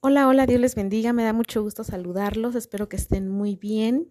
Hola, 0.00 0.28
hola, 0.28 0.46
Dios 0.46 0.60
les 0.60 0.76
bendiga, 0.76 1.12
me 1.12 1.24
da 1.24 1.32
mucho 1.32 1.60
gusto 1.60 1.82
saludarlos, 1.82 2.54
espero 2.54 2.88
que 2.88 2.94
estén 2.94 3.28
muy 3.28 3.56
bien. 3.56 4.08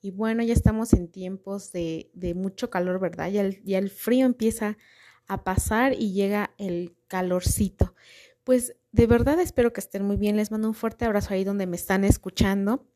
Y 0.00 0.12
bueno, 0.12 0.44
ya 0.44 0.52
estamos 0.52 0.92
en 0.92 1.08
tiempos 1.08 1.72
de, 1.72 2.10
mucho 2.36 2.70
calor, 2.70 3.00
¿verdad? 3.00 3.28
Ya 3.28 3.78
el 3.78 3.90
frío 3.90 4.24
empieza 4.24 4.78
a 5.26 5.42
pasar 5.42 5.94
y 5.94 6.12
llega 6.12 6.54
el 6.58 6.94
calorcito. 7.08 7.96
Pues 8.44 8.76
de 8.92 9.08
verdad 9.08 9.40
espero 9.40 9.72
que 9.72 9.80
estén 9.80 10.04
muy 10.04 10.16
bien, 10.16 10.36
les 10.36 10.52
mando 10.52 10.68
un 10.68 10.74
fuerte 10.74 11.06
abrazo 11.06 11.34
ahí 11.34 11.42
donde 11.42 11.66
me 11.66 11.74
están 11.76 12.04
escuchando. 12.04 12.86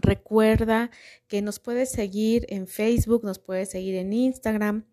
Recuerda 0.00 0.90
que 1.26 1.42
nos 1.42 1.58
puedes 1.58 1.90
seguir 1.90 2.46
en 2.50 2.68
Facebook, 2.68 3.24
nos 3.24 3.40
puedes 3.40 3.70
seguir 3.70 3.96
en 3.96 4.12
Instagram 4.12 4.84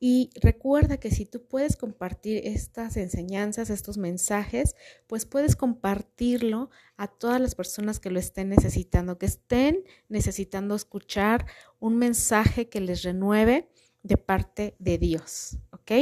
y 0.00 0.30
recuerda 0.40 0.98
que 0.98 1.12
si 1.12 1.26
tú 1.26 1.46
puedes 1.46 1.76
compartir 1.76 2.42
estas 2.44 2.96
enseñanzas, 2.96 3.70
estos 3.70 3.98
mensajes, 3.98 4.74
pues 5.06 5.26
puedes 5.26 5.54
compartirlo 5.54 6.70
a 6.96 7.06
todas 7.06 7.40
las 7.40 7.54
personas 7.54 8.00
que 8.00 8.10
lo 8.10 8.18
estén 8.18 8.48
necesitando, 8.48 9.16
que 9.16 9.26
estén 9.26 9.84
necesitando 10.08 10.74
escuchar 10.74 11.46
un 11.78 11.96
mensaje 11.96 12.68
que 12.68 12.80
les 12.80 13.02
renueve 13.02 13.68
de 14.02 14.16
parte 14.16 14.74
de 14.80 14.98
Dios, 14.98 15.58
¿ok? 15.70 15.92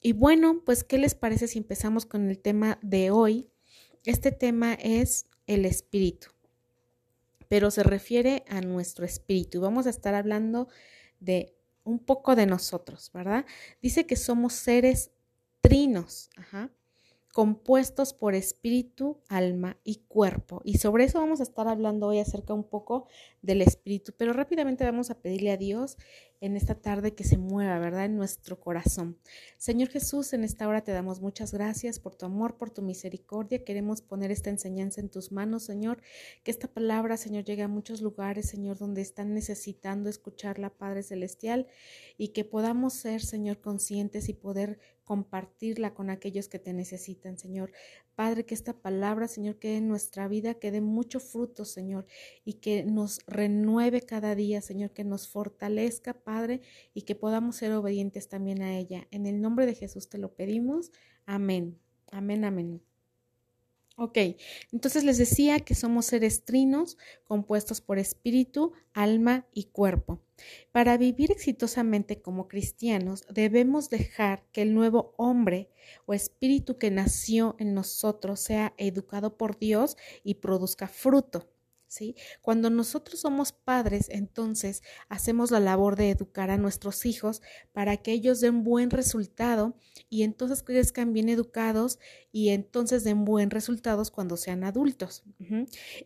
Y 0.00 0.12
bueno, 0.12 0.62
pues 0.64 0.82
¿qué 0.82 0.96
les 0.96 1.14
parece 1.14 1.46
si 1.46 1.58
empezamos 1.58 2.06
con 2.06 2.30
el 2.30 2.38
tema 2.38 2.78
de 2.80 3.10
hoy? 3.10 3.50
Este 4.04 4.32
tema 4.32 4.74
es 4.74 5.26
el 5.46 5.66
espíritu 5.66 6.33
pero 7.48 7.70
se 7.70 7.82
refiere 7.82 8.44
a 8.48 8.60
nuestro 8.60 9.04
espíritu. 9.04 9.60
Vamos 9.60 9.86
a 9.86 9.90
estar 9.90 10.14
hablando 10.14 10.68
de 11.20 11.54
un 11.84 11.98
poco 11.98 12.34
de 12.34 12.46
nosotros, 12.46 13.10
¿verdad? 13.12 13.44
Dice 13.82 14.06
que 14.06 14.16
somos 14.16 14.54
seres 14.54 15.10
trinos, 15.60 16.30
compuestos 17.32 18.14
por 18.14 18.34
espíritu, 18.34 19.20
alma 19.28 19.76
y 19.82 19.96
cuerpo. 20.06 20.60
Y 20.64 20.78
sobre 20.78 21.04
eso 21.04 21.18
vamos 21.18 21.40
a 21.40 21.42
estar 21.42 21.66
hablando 21.68 22.06
hoy 22.06 22.20
acerca 22.20 22.54
un 22.54 22.64
poco 22.64 23.08
del 23.42 23.60
espíritu, 23.60 24.12
pero 24.16 24.32
rápidamente 24.32 24.84
vamos 24.84 25.10
a 25.10 25.18
pedirle 25.18 25.50
a 25.50 25.56
Dios 25.56 25.96
en 26.44 26.58
esta 26.58 26.74
tarde 26.74 27.14
que 27.14 27.24
se 27.24 27.38
mueva, 27.38 27.78
¿verdad? 27.78 28.04
En 28.04 28.16
nuestro 28.16 28.60
corazón. 28.60 29.18
Señor 29.56 29.88
Jesús, 29.88 30.34
en 30.34 30.44
esta 30.44 30.68
hora 30.68 30.82
te 30.82 30.92
damos 30.92 31.22
muchas 31.22 31.54
gracias 31.54 31.98
por 31.98 32.16
tu 32.16 32.26
amor, 32.26 32.58
por 32.58 32.70
tu 32.70 32.82
misericordia. 32.82 33.64
Queremos 33.64 34.02
poner 34.02 34.30
esta 34.30 34.50
enseñanza 34.50 35.00
en 35.00 35.08
tus 35.08 35.32
manos, 35.32 35.62
Señor. 35.62 36.02
Que 36.42 36.50
esta 36.50 36.68
palabra, 36.68 37.16
Señor, 37.16 37.44
llegue 37.44 37.62
a 37.62 37.68
muchos 37.68 38.02
lugares, 38.02 38.46
Señor, 38.46 38.76
donde 38.76 39.00
están 39.00 39.32
necesitando 39.32 40.10
escucharla, 40.10 40.68
Padre 40.68 41.02
Celestial, 41.02 41.66
y 42.18 42.28
que 42.28 42.44
podamos 42.44 42.92
ser, 42.92 43.22
Señor, 43.22 43.62
conscientes 43.62 44.28
y 44.28 44.34
poder 44.34 44.78
compartirla 45.04 45.94
con 45.94 46.10
aquellos 46.10 46.48
que 46.48 46.58
te 46.58 46.74
necesitan, 46.74 47.38
Señor. 47.38 47.72
Padre, 48.14 48.44
que 48.44 48.54
esta 48.54 48.72
palabra, 48.72 49.28
Señor, 49.28 49.58
quede 49.58 49.78
en 49.78 49.88
nuestra 49.88 50.28
vida, 50.28 50.54
que 50.54 50.70
dé 50.70 50.80
mucho 50.80 51.20
fruto, 51.20 51.64
Señor, 51.64 52.06
y 52.44 52.54
que 52.54 52.84
nos 52.84 53.20
renueve 53.26 54.02
cada 54.02 54.34
día, 54.34 54.60
Señor, 54.60 54.90
que 54.92 55.04
nos 55.04 55.28
fortalezca, 55.28 56.14
Padre, 56.14 56.60
y 56.94 57.02
que 57.02 57.14
podamos 57.14 57.56
ser 57.56 57.72
obedientes 57.72 58.28
también 58.28 58.62
a 58.62 58.76
ella. 58.76 59.06
En 59.10 59.26
el 59.26 59.40
nombre 59.40 59.66
de 59.66 59.74
Jesús 59.74 60.08
te 60.08 60.18
lo 60.18 60.34
pedimos. 60.34 60.92
Amén. 61.26 61.78
Amén, 62.10 62.44
amén. 62.44 62.93
Ok, 63.96 64.18
entonces 64.72 65.04
les 65.04 65.18
decía 65.18 65.60
que 65.60 65.76
somos 65.76 66.06
seres 66.06 66.44
trinos 66.44 66.98
compuestos 67.22 67.80
por 67.80 68.00
espíritu, 68.00 68.72
alma 68.92 69.46
y 69.52 69.64
cuerpo. 69.66 70.20
Para 70.72 70.96
vivir 70.98 71.30
exitosamente 71.30 72.20
como 72.20 72.48
cristianos 72.48 73.24
debemos 73.30 73.90
dejar 73.90 74.44
que 74.50 74.62
el 74.62 74.74
nuevo 74.74 75.14
hombre 75.16 75.70
o 76.06 76.14
espíritu 76.14 76.76
que 76.76 76.90
nació 76.90 77.54
en 77.60 77.72
nosotros 77.72 78.40
sea 78.40 78.74
educado 78.78 79.36
por 79.36 79.58
Dios 79.60 79.96
y 80.24 80.34
produzca 80.34 80.88
fruto. 80.88 81.53
Cuando 82.40 82.70
nosotros 82.70 83.20
somos 83.20 83.52
padres, 83.52 84.08
entonces 84.08 84.82
hacemos 85.08 85.50
la 85.50 85.60
labor 85.60 85.96
de 85.96 86.10
educar 86.10 86.50
a 86.50 86.58
nuestros 86.58 87.06
hijos 87.06 87.42
para 87.72 87.96
que 87.96 88.12
ellos 88.12 88.40
den 88.40 88.64
buen 88.64 88.90
resultado 88.90 89.76
y 90.08 90.22
entonces 90.22 90.62
crezcan 90.62 91.12
bien 91.12 91.28
educados 91.28 91.98
y 92.32 92.50
entonces 92.50 93.04
den 93.04 93.24
buen 93.24 93.50
resultados 93.50 94.10
cuando 94.10 94.36
sean 94.36 94.64
adultos. 94.64 95.22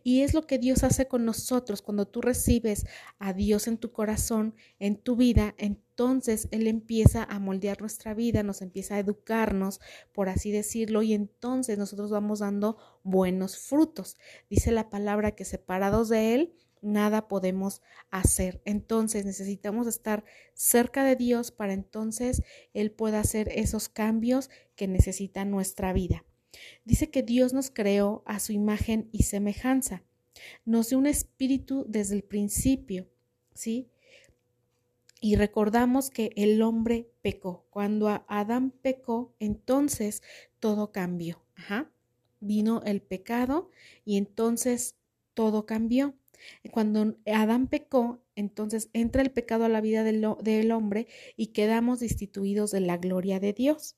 Y 0.03 0.21
es 0.21 0.33
lo 0.33 0.45
que 0.45 0.59
Dios 0.59 0.83
hace 0.83 1.07
con 1.07 1.25
nosotros. 1.25 1.81
Cuando 1.81 2.07
tú 2.07 2.21
recibes 2.21 2.85
a 3.17 3.33
Dios 3.33 3.67
en 3.67 3.77
tu 3.77 3.91
corazón, 3.91 4.55
en 4.79 4.97
tu 4.97 5.15
vida, 5.15 5.55
en 5.57 5.81
entonces 5.99 6.47
Él 6.51 6.67
empieza 6.67 7.25
a 7.25 7.39
moldear 7.39 7.81
nuestra 7.81 8.13
vida, 8.13 8.41
nos 8.41 8.61
empieza 8.61 8.95
a 8.95 8.99
educarnos, 8.99 9.81
por 10.13 10.29
así 10.29 10.49
decirlo, 10.49 11.01
y 11.01 11.13
entonces 11.13 11.77
nosotros 11.77 12.09
vamos 12.09 12.39
dando 12.39 12.77
buenos 13.03 13.57
frutos. 13.57 14.15
Dice 14.49 14.71
la 14.71 14.89
palabra 14.89 15.35
que 15.35 15.43
separados 15.43 16.07
de 16.07 16.35
Él, 16.35 16.53
nada 16.81 17.27
podemos 17.27 17.81
hacer. 18.11 18.61
Entonces 18.63 19.25
necesitamos 19.25 19.87
estar 19.87 20.23
cerca 20.53 21.03
de 21.03 21.17
Dios 21.17 21.51
para 21.51 21.73
entonces 21.73 22.43
Él 22.73 22.91
pueda 22.91 23.19
hacer 23.19 23.49
esos 23.53 23.89
cambios 23.89 24.49
que 24.77 24.87
necesita 24.87 25.43
nuestra 25.43 25.91
vida. 25.91 26.23
Dice 26.85 27.09
que 27.09 27.23
Dios 27.23 27.51
nos 27.51 27.71
creó 27.71 28.23
a 28.25 28.39
su 28.39 28.53
imagen 28.53 29.09
y 29.11 29.23
semejanza. 29.23 30.05
Nos 30.63 30.87
dio 30.87 30.97
un 30.97 31.07
espíritu 31.07 31.83
desde 31.89 32.15
el 32.15 32.23
principio, 32.23 33.09
¿sí? 33.53 33.89
Y 35.21 35.35
recordamos 35.35 36.09
que 36.09 36.31
el 36.35 36.61
hombre 36.61 37.09
pecó. 37.21 37.65
Cuando 37.69 38.07
Adán 38.27 38.71
pecó, 38.71 39.35
entonces 39.39 40.23
todo 40.59 40.91
cambió. 40.91 41.43
Ajá. 41.55 41.91
Vino 42.39 42.81
el 42.85 43.01
pecado 43.01 43.69
y 44.05 44.17
entonces 44.17 44.95
todo 45.33 45.65
cambió. 45.65 46.15
Cuando 46.71 47.17
Adán 47.25 47.67
pecó, 47.67 48.23
entonces 48.35 48.89
entra 48.93 49.21
el 49.21 49.31
pecado 49.31 49.65
a 49.65 49.69
la 49.69 49.81
vida 49.81 50.03
del, 50.03 50.71
hombre 50.71 51.07
y 51.35 51.47
quedamos 51.47 51.99
destituidos 51.99 52.71
de 52.71 52.79
la 52.79 52.97
gloria 52.97 53.39
de 53.41 53.51
Dios. 53.53 53.97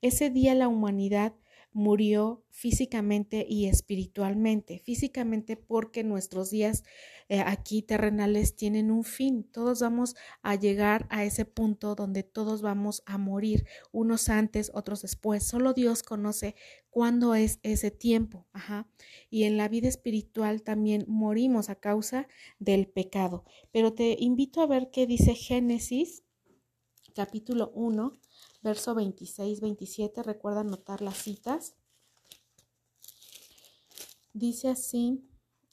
Ese 0.00 0.30
día 0.30 0.54
la 0.54 0.68
humanidad 0.68 1.34
murió 1.72 2.42
físicamente 2.50 3.46
y 3.48 3.66
espiritualmente. 3.66 4.78
Físicamente 4.78 5.56
porque 5.56 6.04
nuestros 6.04 6.50
días 6.50 6.84
eh, 7.30 7.44
aquí 7.46 7.80
terrenales 7.80 8.56
tienen 8.56 8.90
un 8.90 9.04
fin. 9.04 9.44
Todos 9.44 9.78
vamos 9.78 10.16
a 10.42 10.56
llegar 10.56 11.06
a 11.10 11.24
ese 11.24 11.44
punto 11.44 11.94
donde 11.94 12.24
todos 12.24 12.60
vamos 12.60 13.04
a 13.06 13.18
morir, 13.18 13.66
unos 13.92 14.28
antes, 14.28 14.72
otros 14.74 15.02
después. 15.02 15.46
Solo 15.46 15.72
Dios 15.72 16.02
conoce 16.02 16.56
cuándo 16.90 17.36
es 17.36 17.60
ese 17.62 17.92
tiempo. 17.92 18.48
Ajá. 18.52 18.88
Y 19.30 19.44
en 19.44 19.56
la 19.56 19.68
vida 19.68 19.86
espiritual 19.86 20.62
también 20.62 21.04
morimos 21.06 21.70
a 21.70 21.76
causa 21.76 22.26
del 22.58 22.88
pecado. 22.88 23.44
Pero 23.70 23.94
te 23.94 24.16
invito 24.18 24.60
a 24.60 24.66
ver 24.66 24.90
qué 24.90 25.06
dice 25.06 25.36
Génesis 25.36 26.24
capítulo 27.14 27.70
1 27.76 28.18
verso 28.60 28.96
26, 28.96 29.60
27, 29.60 30.24
recuerda 30.24 30.62
anotar 30.62 31.00
las 31.00 31.16
citas. 31.16 31.76
Dice 34.32 34.68
así, 34.68 35.29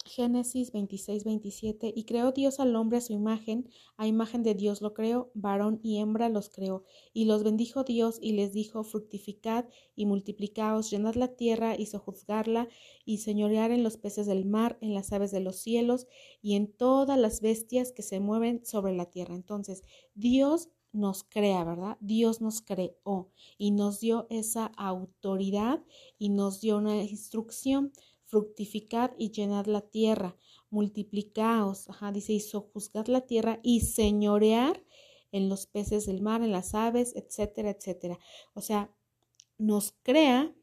Génesis 0.07 0.72
26, 0.72 1.23
27, 1.23 1.94
y 1.95 2.06
creó 2.06 2.31
Dios 2.31 2.59
al 2.59 2.75
hombre 2.75 2.97
a 2.97 3.01
su 3.01 3.13
imagen, 3.13 3.69
a 3.97 4.07
imagen 4.07 4.41
de 4.41 4.56
Dios 4.56 4.81
lo 4.81 4.94
creó, 4.94 5.31
varón 5.35 5.79
y 5.84 6.00
hembra 6.00 6.29
los 6.29 6.50
creó, 6.50 6.84
y 7.13 7.25
los 7.25 7.44
bendijo 7.44 7.84
Dios 7.84 8.18
y 8.22 8.31
les 8.31 8.53
dijo, 8.53 8.84
fructificad 8.84 9.66
y 9.95 10.06
multiplicaos, 10.06 10.90
llenad 10.90 11.16
la 11.16 11.35
tierra 11.35 11.75
y 11.78 11.85
sojuzgarla, 11.85 12.68
y 13.06 13.19
señorear 13.19 13.72
en 13.72 13.84
los 13.84 13.97
peces 13.97 14.25
del 14.25 14.45
mar, 14.45 14.78
en 14.81 14.94
las 14.94 15.12
aves 15.13 15.31
de 15.31 15.41
los 15.41 15.57
cielos, 15.57 16.07
y 16.41 16.56
en 16.56 16.72
todas 16.72 17.19
las 17.19 17.41
bestias 17.41 17.91
que 17.91 18.01
se 18.01 18.19
mueven 18.19 18.66
sobre 18.66 18.95
la 18.95 19.06
tierra. 19.06 19.35
Entonces, 19.35 19.84
Dios 20.16 20.69
nos 20.91 21.24
crea, 21.24 21.63
¿verdad? 21.63 21.97
Dios 22.01 22.41
nos 22.41 22.62
creó 22.62 23.31
y 23.57 23.72
nos 23.72 24.00
dio 24.00 24.28
esa 24.29 24.66
autoridad 24.78 25.83
y 26.18 26.30
nos 26.30 26.62
dio 26.62 26.77
una 26.77 27.04
instrucción, 27.04 27.92
fructificad 28.27 29.12
y 29.18 29.31
llenad 29.31 29.65
la 29.65 29.81
tierra, 29.81 30.38
multiplicaos, 30.69 31.89
ajá, 31.89 32.12
dice, 32.12 32.33
y 32.33 32.39
sojuzgad 32.41 33.07
la 33.07 33.21
tierra 33.21 33.59
y 33.63 33.81
señorear 33.81 34.83
en 35.31 35.50
los 35.50 35.65
peces 35.65 36.06
del 36.06 36.21
mar, 36.21 36.41
en 36.41 36.51
las 36.51 36.75
aves, 36.75 37.15
etcétera, 37.15 37.71
etcétera. 37.71 38.19
O 38.53 38.62
sea, 38.62 38.94
nos 39.57 39.94
crea, 40.03 40.53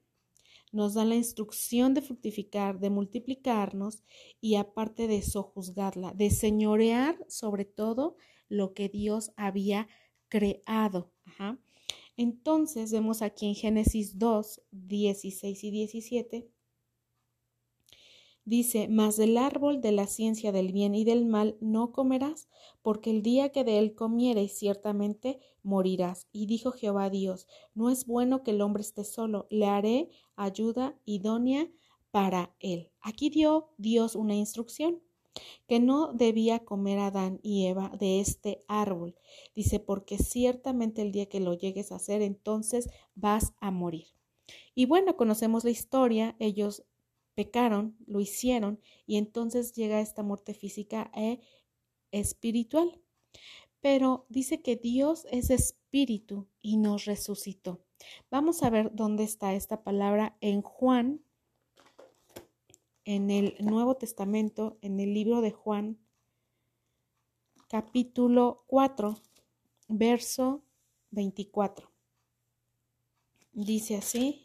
nos 0.73 0.95
da 0.95 1.05
la 1.05 1.15
instrucción 1.15 1.95
de 1.95 2.03
fructificar, 2.03 2.81
de 2.81 2.91
multiplicarnos 2.91 4.03
y 4.41 4.57
aparte 4.57 5.07
de 5.07 5.23
sojuzgarla, 5.23 6.13
de 6.13 6.31
señorear 6.31 7.19
sobre 7.29 7.65
todo 7.65 8.17
lo 8.49 8.75
que 8.75 8.89
Dios 8.89 9.33
había 9.37 9.89
creado. 10.29 11.13
Entonces 12.17 12.93
vemos 12.93 13.23
aquí 13.23 13.47
en 13.47 13.55
Génesis 13.55 14.19
2, 14.19 14.63
16 14.71 15.65
y 15.65 15.71
17. 15.71 16.54
Dice, 18.47 18.89
mas 18.89 19.17
del 19.17 19.39
árbol 19.39 19.81
de 19.81 19.93
la 19.93 20.07
ciencia 20.07 20.53
del 20.53 20.71
bien 20.71 20.95
y 20.95 21.05
del 21.05 21.25
mal 21.25 21.57
no 21.61 21.93
comerás, 21.93 22.49
porque 22.83 23.11
el 23.11 23.23
día 23.23 23.51
que 23.51 23.65
de 23.65 23.79
él 23.79 23.95
comieres 23.95 24.59
ciertamente 24.59 25.41
morirás. 25.63 26.29
Y 26.31 26.47
dijo 26.47 26.71
Jehová 26.71 27.09
Dios, 27.09 27.49
no 27.75 27.89
es 27.89 28.07
bueno 28.07 28.43
que 28.43 28.51
el 28.51 28.61
hombre 28.61 28.83
esté 28.83 29.05
solo, 29.05 29.47
le 29.49 29.67
haré 29.67 30.11
ayuda 30.37 30.99
idónea 31.07 31.71
para 32.11 32.55
él. 32.61 32.91
Aquí 33.01 33.31
dio 33.31 33.71
Dios 33.79 34.15
una 34.15 34.35
instrucción 34.35 35.01
que 35.67 35.81
no 35.81 36.13
debía 36.13 36.65
comer 36.65 36.99
Adán 36.99 37.41
y 37.43 37.67
Eva 37.67 37.91
de 37.99 38.21
este 38.21 38.63
árbol. 38.69 39.17
Dice, 39.55 39.81
porque 39.81 40.19
ciertamente 40.19 41.03
el 41.03 41.13
día 41.13 41.27
que 41.27 41.41
lo 41.41 41.55
llegues 41.55 41.93
a 41.93 41.97
hacer, 41.97 42.23
entonces 42.23 42.91
vas 43.15 43.55
a 43.61 43.71
morir. 43.71 44.07
Y 44.75 44.87
bueno, 44.87 45.17
conocemos 45.17 45.65
la 45.65 45.71
historia, 45.71 46.37
ellos 46.39 46.85
pecaron, 47.35 47.97
lo 48.07 48.21
hicieron, 48.21 48.81
y 49.07 49.17
entonces 49.17 49.73
llega 49.75 50.01
esta 50.01 50.23
muerte 50.23 50.55
física 50.55 51.11
e 51.15 51.41
espiritual. 52.11 53.01
Pero 53.81 54.27
dice 54.29 54.63
que 54.63 54.77
Dios 54.77 55.27
es 55.31 55.51
espíritu 55.51 56.49
y 56.63 56.77
nos 56.79 57.05
resucitó. 57.05 57.85
Vamos 58.31 58.63
a 58.63 58.71
ver 58.71 58.91
dónde 58.95 59.25
está 59.25 59.55
esta 59.55 59.83
palabra 59.83 60.37
en 60.41 60.63
Juan, 60.63 61.23
en 63.05 63.31
el 63.31 63.57
Nuevo 63.61 63.97
Testamento, 63.97 64.79
en 64.81 65.01
el 65.01 65.13
libro 65.13 65.43
de 65.43 65.51
Juan, 65.51 65.99
capítulo 67.69 68.65
4, 68.69 69.19
verso 69.89 70.65
24. 71.11 71.91
Dice 73.53 73.97
así, 73.97 74.44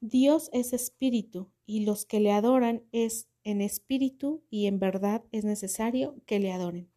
Dios 0.00 0.48
es 0.52 0.72
espíritu 0.72 1.50
y 1.66 1.84
los 1.84 2.06
que 2.06 2.20
le 2.20 2.32
adoran 2.32 2.84
es 2.92 3.28
en 3.44 3.60
espíritu 3.60 4.42
y 4.50 4.66
en 4.66 4.78
verdad 4.78 5.24
es 5.32 5.44
necesario 5.44 6.16
que 6.26 6.40
le 6.40 6.52
adoren. 6.52 6.90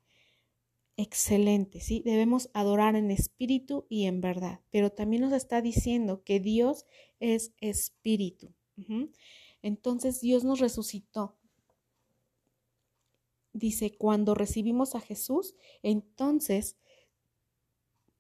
Excelente, 0.95 1.79
¿sí? 1.79 2.01
Debemos 2.05 2.49
adorar 2.53 2.95
en 2.95 3.09
espíritu 3.09 3.85
y 3.89 4.05
en 4.05 4.21
verdad, 4.21 4.61
pero 4.69 4.91
también 4.91 5.23
nos 5.23 5.33
está 5.33 5.61
diciendo 5.61 6.23
que 6.23 6.39
Dios 6.39 6.85
es 7.19 7.53
espíritu. 7.61 8.53
Entonces 9.61 10.21
Dios 10.21 10.43
nos 10.43 10.59
resucitó. 10.59 11.35
Dice, 13.53 13.95
cuando 13.97 14.33
recibimos 14.33 14.95
a 14.95 14.99
Jesús, 14.99 15.55
entonces 15.81 16.77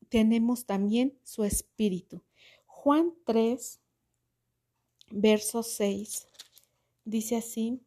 tenemos 0.09 0.65
también 0.65 1.17
su 1.23 1.43
espíritu. 1.43 2.23
Juan 2.65 3.13
3, 3.25 3.79
verso 5.13 5.63
6. 5.63 6.27
Dice 7.05 7.37
así, 7.37 7.81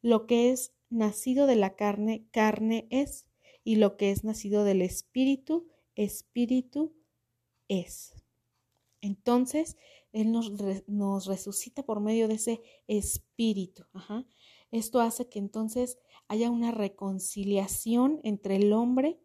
lo 0.00 0.26
que 0.26 0.50
es 0.50 0.72
nacido 0.90 1.46
de 1.46 1.56
la 1.56 1.76
carne, 1.76 2.26
carne 2.32 2.86
es, 2.90 3.26
y 3.64 3.76
lo 3.76 3.96
que 3.96 4.10
es 4.10 4.24
nacido 4.24 4.64
del 4.64 4.82
espíritu, 4.82 5.68
espíritu 5.94 6.94
es. 7.68 8.14
Entonces, 9.00 9.76
Él 10.12 10.32
nos, 10.32 11.26
resucita 11.26 11.84
por 11.84 12.00
medio 12.00 12.26
de 12.26 12.34
ese 12.34 12.62
espíritu. 12.88 13.84
Esto 14.70 15.00
hace 15.00 15.28
que 15.28 15.38
entonces 15.38 15.98
haya 16.28 16.50
una 16.50 16.70
reconciliación 16.70 18.20
entre 18.24 18.56
el 18.56 18.72
hombre 18.72 19.20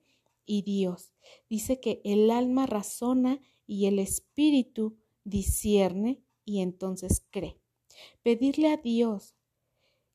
y 0.45 0.63
Dios. 0.63 1.13
Dice 1.49 1.79
que 1.79 2.01
el 2.03 2.29
alma 2.29 2.65
razona 2.65 3.39
y 3.65 3.85
el 3.85 3.99
espíritu 3.99 4.97
discierne 5.23 6.21
y 6.47 6.61
entonces 6.61 7.25
cree. 7.29 7.59
Pedirle 8.23 8.69
a 8.71 8.77
Dios 8.77 9.35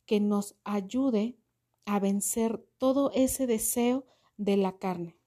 que 0.06 0.18
nos 0.18 0.56
ayude 0.64 1.36
a 1.84 2.00
vencer 2.00 2.66
todo 2.78 3.12
ese 3.14 3.46
deseo 3.46 4.06
de 4.38 4.56
la 4.56 4.78
carne. 4.78 5.18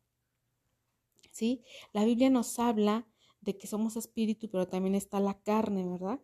¿Sí? 1.31 1.63
La 1.93 2.05
Biblia 2.05 2.29
nos 2.29 2.57
habla 2.57 3.07
de 3.39 3.55
que 3.55 3.67
somos 3.67 3.97
espíritu, 3.97 4.49
pero 4.49 4.67
también 4.67 4.95
está 4.95 5.19
la 5.19 5.39
carne, 5.41 5.87
¿verdad? 5.87 6.19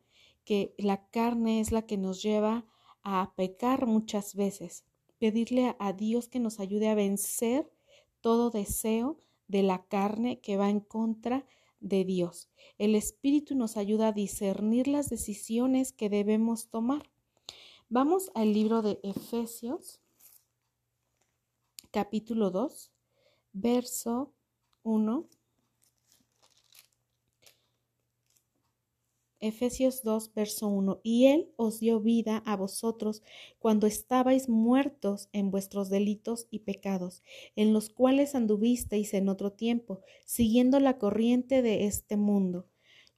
Que 0.46 0.74
la 0.78 1.08
carne 1.10 1.60
es 1.60 1.72
la 1.72 1.86
que 1.86 1.98
nos 1.98 2.24
lleva 2.24 2.66
a 3.04 3.34
pecar 3.36 3.86
muchas 3.86 4.36
veces. 4.36 4.84
Pedirle 5.20 5.76
a 5.78 5.94
Dios 5.94 6.28
que 6.28 6.40
nos 6.40 6.60
ayude 6.60 6.90
a 6.90 6.96
vencer 6.96 7.72
todo 8.20 8.50
deseo 8.50 9.20
de 9.48 9.62
la 9.62 9.86
carne 9.86 10.40
que 10.40 10.58
va 10.58 10.72
en 10.72 10.80
contra 10.80 11.46
de 11.82 12.06
Dios. 12.06 12.50
El 12.78 12.96
Espíritu 12.96 13.56
nos 13.56 13.76
ayuda 13.76 14.08
a 14.08 14.14
discernir 14.14 14.88
las 14.88 15.10
decisiones 15.10 15.92
que 15.92 16.10
debemos 16.10 16.70
tomar. 16.70 17.12
Vamos 17.90 18.32
al 18.34 18.54
libro 18.54 18.82
de 18.82 19.00
Efesios, 19.04 20.00
capítulo 21.92 22.50
2, 22.52 22.94
verso 23.52 24.34
1 24.84 25.28
Efesios 29.42 30.04
2, 30.04 30.34
verso 30.34 30.68
1. 30.68 31.02
Y 31.04 31.26
Él 31.26 31.50
os 31.58 31.80
dio 31.80 32.00
vida 32.00 32.44
a 32.46 32.56
vosotros 32.56 33.24
cuando 33.60 33.88
estabais 33.88 34.48
muertos 34.48 35.30
en 35.34 35.52
vuestros 35.52 35.90
delitos 35.90 36.48
y 36.52 36.60
pecados, 36.60 37.24
en 37.56 37.74
los 37.74 37.90
cuales 37.90 38.36
anduvisteis 38.36 39.14
en 39.14 39.28
otro 39.28 39.52
tiempo, 39.52 40.02
siguiendo 40.26 40.80
la 40.80 40.98
corriente 40.98 41.62
de 41.62 41.86
este 41.86 42.16
mundo 42.18 42.68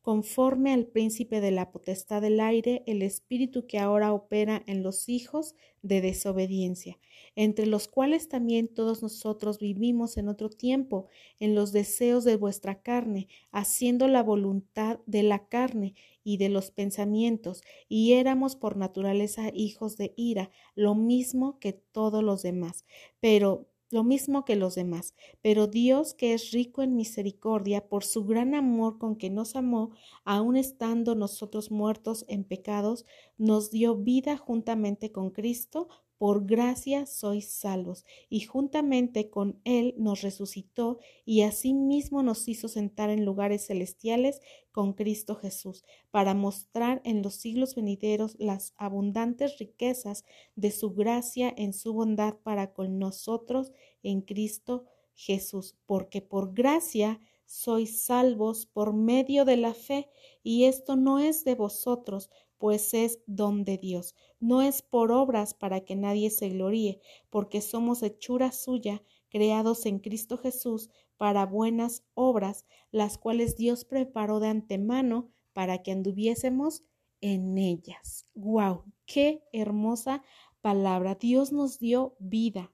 conforme 0.04 0.74
al 0.74 0.86
príncipe 0.86 1.40
de 1.40 1.52
la 1.52 1.72
potestad 1.72 2.22
del 2.22 2.42
aire, 2.42 2.84
el 2.88 3.02
espíritu 3.02 3.66
que 3.68 3.80
ahora 3.80 4.12
opera 4.12 4.62
en 4.68 4.84
los 4.84 5.08
hijos 5.08 5.56
de 5.82 6.02
desobediencia, 6.02 7.00
entre 7.38 7.66
los 7.68 7.88
cuales 7.88 8.28
también 8.28 8.68
todos 8.68 9.02
nosotros 9.02 9.60
vivimos 9.60 10.18
en 10.18 10.28
otro 10.28 10.50
tiempo, 10.50 11.08
en 11.40 11.56
los 11.56 11.72
deseos 11.72 12.26
de 12.26 12.36
vuestra 12.36 12.82
carne, 12.82 13.30
haciendo 13.54 14.10
la 14.10 14.24
voluntad 14.24 15.00
de 15.06 15.24
la 15.24 15.48
carne 15.48 15.96
y 16.24 16.38
de 16.38 16.50
los 16.50 16.72
pensamientos, 16.72 17.62
y 17.88 18.14
éramos 18.14 18.56
por 18.56 18.78
naturaleza 18.78 19.50
hijos 19.54 19.98
de 19.98 20.14
ira, 20.18 20.52
lo 20.76 20.96
mismo 20.96 21.60
que 21.60 21.74
todos 21.74 22.24
los 22.24 22.42
demás. 22.44 22.86
Pero 23.20 23.68
lo 23.94 24.04
mismo 24.04 24.44
que 24.44 24.56
los 24.56 24.74
demás. 24.74 25.14
Pero 25.42 25.68
Dios, 25.68 26.16
que 26.16 26.34
es 26.34 26.50
rico 26.52 26.82
en 26.82 26.96
misericordia, 26.96 27.88
por 27.88 28.04
su 28.04 28.26
gran 28.26 28.56
amor 28.56 28.98
con 28.98 29.16
que 29.16 29.30
nos 29.30 29.56
amó, 29.56 29.92
aun 30.26 30.58
estando 30.58 31.14
nosotros 31.14 31.70
muertos 31.70 32.26
en 32.28 32.44
pecados, 32.44 33.06
nos 33.38 33.70
dio 33.70 33.96
vida 33.96 34.36
juntamente 34.36 35.12
con 35.12 35.30
Cristo, 35.30 35.90
por 36.24 36.46
gracia 36.46 37.06
sois 37.06 37.52
salvos, 37.52 38.06
y 38.30 38.40
juntamente 38.40 39.30
con 39.30 39.60
Él 39.66 39.94
nos 39.98 40.22
resucitó, 40.22 41.00
y 41.26 41.42
asimismo 41.42 42.24
nos 42.24 42.48
hizo 42.48 42.70
sentar 42.70 43.10
en 43.10 43.26
lugares 43.26 43.68
celestiales 43.68 44.40
con 44.72 44.94
Cristo 44.94 45.36
Jesús, 45.36 45.84
para 46.12 46.34
mostrar 46.34 47.02
en 47.04 47.24
los 47.24 47.36
siglos 47.36 47.76
venideros 47.76 48.38
las 48.40 48.74
abundantes 48.78 49.58
riquezas 49.58 50.24
de 50.56 50.72
su 50.72 50.94
gracia 50.94 51.54
en 51.58 51.74
su 51.74 51.92
bondad 51.92 52.36
para 52.42 52.72
con 52.72 53.00
nosotros 53.00 53.74
en 54.02 54.22
Cristo 54.22 54.86
Jesús, 55.16 55.76
porque 55.86 56.22
por 56.22 56.54
gracia 56.54 57.20
sois 57.46 58.02
salvos 58.02 58.66
por 58.66 58.94
medio 58.94 59.44
de 59.44 59.58
la 59.58 59.74
fe, 59.74 60.10
y 60.42 60.64
esto 60.64 60.96
no 60.96 61.20
es 61.20 61.44
de 61.44 61.56
vosotros, 61.56 62.30
pues 62.64 62.94
es 62.94 63.20
don 63.28 63.66
de 63.66 63.78
Dios, 63.78 64.16
no 64.40 64.62
es 64.62 64.82
por 64.82 65.12
obras 65.12 65.54
para 65.54 65.82
que 65.82 65.98
nadie 65.98 66.30
se 66.30 66.48
gloríe, 66.48 67.02
porque 67.30 67.60
somos 67.60 68.02
hechura 68.04 68.54
suya, 68.54 69.04
creados 69.28 69.86
en 69.86 70.00
Cristo 70.00 70.38
Jesús 70.38 70.90
para 71.18 71.46
buenas 71.46 72.06
obras, 72.14 72.66
las 72.90 73.18
cuales 73.18 73.58
Dios 73.58 73.84
preparó 73.84 74.40
de 74.40 74.48
antemano 74.48 75.30
para 75.52 75.84
que 75.84 75.92
anduviésemos 75.92 76.86
en 77.20 77.58
ellas. 77.58 78.28
¡Wow! 78.34 78.86
¡Qué 79.06 79.44
hermosa 79.52 80.24
palabra! 80.62 81.16
Dios 81.16 81.52
nos 81.52 81.80
dio 81.80 82.16
vida. 82.18 82.72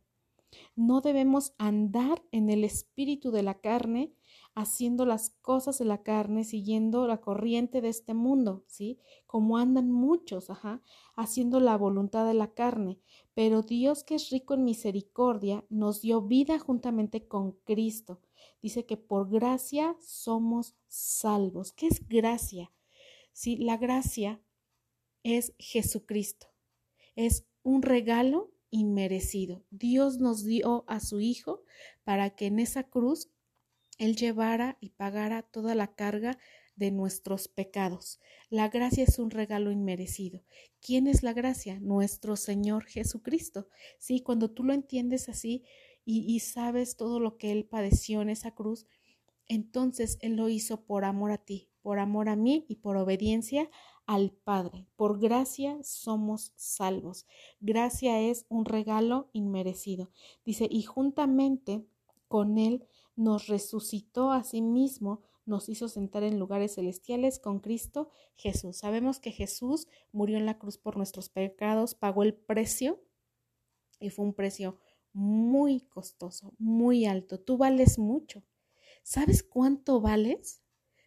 No 0.75 1.01
debemos 1.01 1.55
andar 1.57 2.23
en 2.31 2.51
el 2.51 2.63
espíritu 2.63 3.31
de 3.31 3.41
la 3.41 3.59
carne, 3.59 4.13
haciendo 4.59 5.05
las 5.05 5.29
cosas 5.41 5.79
de 5.79 5.85
la 5.85 6.03
carne, 6.03 6.43
siguiendo 6.43 7.07
la 7.07 7.21
corriente 7.21 7.79
de 7.79 7.87
este 7.87 8.13
mundo, 8.13 8.65
¿sí? 8.67 8.99
Como 9.25 9.57
andan 9.57 9.89
muchos, 9.89 10.49
ajá, 10.49 10.81
haciendo 11.15 11.61
la 11.61 11.77
voluntad 11.77 12.27
de 12.27 12.33
la 12.33 12.53
carne. 12.53 12.99
Pero 13.33 13.61
Dios, 13.61 14.03
que 14.03 14.15
es 14.15 14.29
rico 14.29 14.55
en 14.55 14.65
misericordia, 14.65 15.65
nos 15.69 16.01
dio 16.01 16.21
vida 16.21 16.59
juntamente 16.59 17.25
con 17.25 17.53
Cristo. 17.63 18.19
Dice 18.61 18.85
que 18.85 18.97
por 18.97 19.29
gracia 19.29 19.95
somos 20.01 20.75
salvos. 20.87 21.71
¿Qué 21.71 21.87
es 21.87 22.05
gracia? 22.07 22.71
Sí, 23.31 23.55
la 23.55 23.77
gracia 23.77 24.41
es 25.23 25.53
Jesucristo. 25.57 26.47
Es 27.15 27.45
un 27.63 27.81
regalo 27.81 28.51
inmerecido. 28.71 29.63
Dios 29.69 30.19
nos 30.19 30.43
dio 30.43 30.83
a 30.87 30.99
su 30.99 31.21
Hijo 31.21 31.63
para 32.03 32.31
que 32.31 32.47
en 32.47 32.59
esa 32.59 32.83
cruz 32.83 33.29
él 33.99 34.15
llevara 34.15 34.77
y 34.79 34.89
pagara 34.89 35.43
toda 35.43 35.75
la 35.75 35.93
carga 35.93 36.39
de 36.75 36.89
nuestros 36.89 37.49
pecados. 37.49 38.19
La 38.49 38.69
gracia 38.69 39.03
es 39.03 39.19
un 39.19 39.29
regalo 39.29 39.71
inmerecido. 39.71 40.41
¿Quién 40.81 41.07
es 41.07 41.21
la 41.21 41.33
gracia? 41.33 41.79
Nuestro 41.81 42.37
Señor 42.37 42.85
Jesucristo. 42.85 43.67
Sí, 43.99 44.21
cuando 44.21 44.49
tú 44.49 44.63
lo 44.63 44.73
entiendes 44.73 45.27
así 45.27 45.65
y, 46.05 46.21
y 46.33 46.39
sabes 46.39 46.95
todo 46.95 47.19
lo 47.19 47.37
que 47.37 47.51
Él 47.51 47.65
padeció 47.65 48.21
en 48.21 48.29
esa 48.29 48.55
cruz, 48.55 48.87
entonces 49.49 50.17
Él 50.21 50.37
lo 50.37 50.47
hizo 50.47 50.85
por 50.85 51.03
amor 51.03 51.31
a 51.31 51.37
ti, 51.37 51.67
por 51.81 51.99
amor 51.99 52.29
a 52.29 52.37
mí 52.37 52.65
y 52.69 52.75
por 52.75 52.95
obediencia 52.95 53.69
al 54.05 54.31
Padre. 54.31 54.87
Por 54.95 55.19
gracia 55.19 55.77
somos 55.83 56.53
salvos. 56.55 57.27
Gracia 57.59 58.21
es 58.21 58.45
un 58.47 58.63
regalo 58.63 59.29
inmerecido. 59.33 60.09
Dice, 60.45 60.67
y 60.71 60.83
juntamente 60.83 61.85
con 62.29 62.57
Él 62.57 62.87
nos 63.19 63.47
resucitó 63.47 64.31
a 64.31 64.43
sí 64.43 64.61
mismo, 64.61 65.21
nos 65.45 65.67
hizo 65.67 65.89
sentar 65.89 66.23
en 66.23 66.39
lugares 66.39 66.75
celestiales 66.75 67.37
con 67.37 67.59
Cristo 67.59 68.11
Jesús. 68.35 68.77
Sabemos 68.77 69.19
que 69.19 69.31
Jesús 69.31 69.87
murió 70.13 70.37
en 70.37 70.45
la 70.45 70.57
cruz 70.57 70.77
por 70.77 70.95
nuestros 70.95 71.27
pecados, 71.27 71.95
pagó 71.95 72.23
el 72.23 72.33
precio 72.33 73.03
y 73.99 74.09
fue 74.09 74.23
un 74.23 74.33
precio 74.33 74.79
muy 75.11 75.81
costoso, 75.81 76.53
muy 76.59 77.05
alto. 77.05 77.41
Tú 77.41 77.57
vales 77.57 77.99
mucho. 77.99 78.43
¿Sabes 79.03 79.43
cuánto 79.43 79.99
vales? 79.99 80.61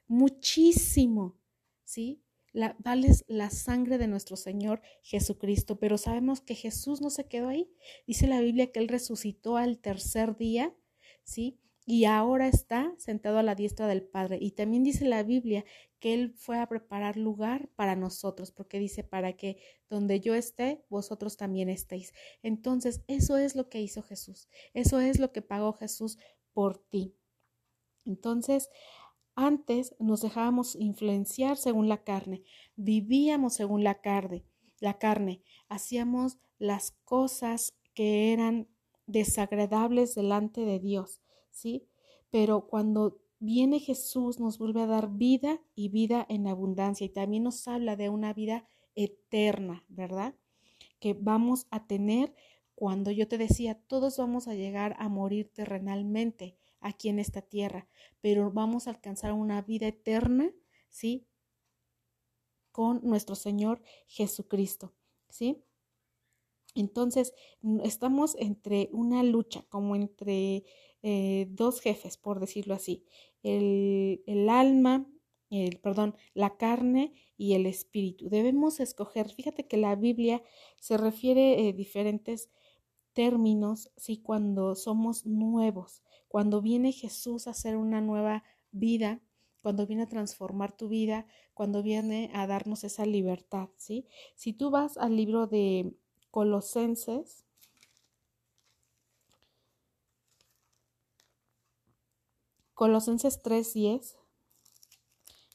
Muchísimo. 0.07 1.39
¿Sí? 1.85 2.23
vales 2.81 3.25
la 3.29 3.49
sangre 3.49 3.97
de 3.97 4.09
nuestro 4.09 4.37
Señor 4.37 4.83
Jesucristo, 5.03 5.79
pero 5.79 5.97
sabemos 5.97 6.43
que 6.43 6.55
Jesús 6.55 7.01
no 7.01 7.09
se 7.09 7.27
quedó 7.27 7.49
ahí. 7.49 7.73
Dice 8.07 8.27
la 8.27 8.43
Biblia 8.43 8.71
que 8.71 8.81
Él 8.81 8.89
resucitó 8.89 9.57
al 9.57 9.79
tercer 9.79 10.37
día, 10.37 10.75
¿sí? 11.25 11.62
Y 11.85 12.05
ahora 12.05 12.47
está 12.47 12.95
sentado 12.99 13.39
a 13.39 13.43
la 13.43 13.55
diestra 13.55 13.87
del 13.89 14.03
Padre. 14.03 14.39
Y 14.41 14.53
también 14.53 14.85
dice 14.85 15.05
la 15.05 15.23
Biblia 15.23 15.65
que 15.99 16.15
Él 16.15 16.35
fue 16.37 16.59
a 16.59 16.69
preparar 16.69 17.17
lugar 17.17 17.69
para 17.75 17.97
nosotros, 17.97 18.53
porque 18.53 18.79
dice, 18.79 19.03
para 19.05 19.35
que 19.35 19.59
donde 19.91 20.21
yo 20.21 20.35
esté, 20.35 20.85
vosotros 20.89 21.37
también 21.37 21.69
estéis. 21.69 22.13
Entonces, 22.43 23.03
eso 23.09 23.37
es 23.37 23.57
lo 23.57 23.69
que 23.69 23.81
hizo 23.81 24.03
Jesús. 24.03 24.49
Eso 24.75 25.01
es 25.01 25.19
lo 25.19 25.33
que 25.33 25.43
pagó 25.43 25.73
Jesús 25.73 26.19
por 26.53 26.79
ti. 26.79 27.17
Entonces, 28.05 28.69
antes 29.35 29.95
nos 29.99 30.21
dejábamos 30.21 30.77
influenciar 30.77 31.57
según 31.57 31.89
la 31.89 32.05
carne, 32.05 32.43
vivíamos 32.77 33.55
según 33.55 33.83
la 33.83 34.01
carne, 34.01 34.45
la 34.79 34.99
carne, 34.99 35.43
hacíamos 35.69 36.39
las 36.59 36.91
cosas 37.05 37.73
que 37.95 38.33
eran 38.33 38.69
desagradables 39.07 40.15
delante 40.15 40.63
de 40.63 40.79
Dios, 40.81 41.22
¿sí? 41.53 41.87
Pero 42.31 42.67
cuando 42.67 43.21
viene 43.39 43.79
Jesús 43.79 44.41
nos 44.41 44.59
vuelve 44.59 44.83
a 44.83 44.87
dar 44.87 45.11
vida 45.11 45.61
y 45.77 45.89
vida 45.89 46.27
en 46.29 46.49
abundancia 46.49 47.05
y 47.05 47.11
también 47.11 47.45
nos 47.45 47.69
habla 47.69 47.95
de 47.95 48.09
una 48.09 48.33
vida 48.33 48.67
eterna, 48.97 49.85
¿verdad? 49.89 50.35
Que 50.99 51.15
vamos 51.15 51.67
a 51.71 51.87
tener 51.87 52.35
cuando 52.75 53.13
yo 53.13 53.29
te 53.29 53.39
decía, 53.39 53.81
todos 53.87 54.19
vamos 54.19 54.49
a 54.49 54.55
llegar 54.55 54.97
a 54.99 55.09
morir 55.09 55.53
terrenalmente, 55.53 56.57
aquí 56.83 57.09
en 57.09 57.19
esta 57.19 57.41
tierra, 57.41 57.87
pero 58.21 58.51
vamos 58.51 58.87
a 58.87 58.91
alcanzar 58.91 59.33
una 59.33 59.63
vida 59.63 59.87
eterna, 59.87 60.51
¿sí? 60.89 61.27
Con 62.73 63.01
nuestro 63.05 63.35
Señor 63.35 63.83
Jesucristo, 64.09 64.93
¿sí? 65.29 65.63
Entonces, 66.75 67.35
estamos 67.85 68.37
entre 68.39 68.89
una 68.93 69.23
lucha, 69.23 69.65
como 69.69 69.95
entre 69.95 70.65
eh, 71.03 71.47
dos 71.51 71.81
jefes, 71.81 72.17
por 72.17 72.41
decirlo 72.41 72.75
así, 72.75 73.05
el, 73.43 74.23
el 74.27 74.49
alma, 74.49 75.07
el, 75.51 75.79
perdón, 75.81 76.17
la 76.35 76.57
carne 76.57 77.13
y 77.37 77.55
el 77.55 77.67
espíritu. 77.67 78.29
Debemos 78.29 78.81
escoger, 78.81 79.29
fíjate 79.29 79.67
que 79.67 79.77
la 79.77 79.97
Biblia 79.97 80.43
se 80.81 80.97
refiere 80.97 81.55
a 81.55 81.59
eh, 81.59 81.73
diferentes 81.73 82.51
términos, 83.13 83.91
sí, 83.97 84.23
cuando 84.23 84.75
somos 84.75 85.27
nuevos, 85.27 86.03
cuando 86.29 86.63
viene 86.63 86.93
Jesús 86.93 87.47
a 87.47 87.51
hacer 87.51 87.77
una 87.77 88.01
nueva 88.01 88.45
vida, 88.71 89.21
cuando 89.61 89.87
viene 89.87 90.05
a 90.05 90.09
transformar 90.09 90.73
tu 90.73 90.89
vida, 90.89 91.27
cuando 91.55 91.83
viene 91.83 92.31
a 92.35 92.47
darnos 92.47 92.85
esa 92.85 93.07
libertad, 93.07 93.69
¿sí? 93.77 94.07
Si 94.35 94.53
tú 94.53 94.71
vas 94.71 94.97
al 94.97 95.17
libro 95.17 95.47
de 95.47 95.95
Colosenses, 96.33 97.45
Colosenses 102.73 103.43
3:10 103.43 104.17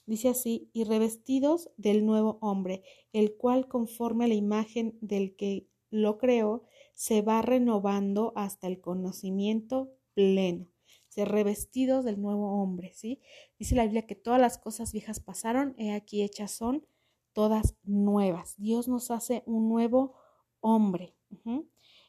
dice 0.05 0.29
así, 0.29 0.69
y 0.73 0.83
revestidos 0.83 1.71
del 1.77 2.05
nuevo 2.05 2.37
hombre, 2.41 2.83
el 3.11 3.35
cual 3.35 3.67
conforme 3.67 4.25
a 4.25 4.27
la 4.27 4.35
imagen 4.35 4.99
del 5.01 5.35
que 5.35 5.67
lo 5.89 6.19
creó, 6.19 6.63
se 6.93 7.23
va 7.23 7.41
renovando 7.41 8.31
hasta 8.35 8.67
el 8.67 8.79
conocimiento 8.79 9.95
pleno, 10.13 10.67
ser 11.07 11.29
revestidos 11.29 12.05
del 12.05 12.21
nuevo 12.21 12.61
hombre, 12.61 12.93
¿sí? 12.93 13.19
Dice 13.57 13.73
la 13.73 13.83
Biblia 13.83 14.05
que 14.05 14.15
todas 14.15 14.39
las 14.39 14.59
cosas 14.59 14.93
viejas 14.93 15.19
pasaron, 15.19 15.73
he 15.79 15.91
aquí 15.91 16.21
hechas 16.21 16.51
son 16.51 16.85
todas 17.33 17.75
nuevas. 17.83 18.53
Dios 18.57 18.87
nos 18.87 19.09
hace 19.09 19.41
un 19.47 19.69
nuevo 19.69 20.01
hombre. 20.03 20.26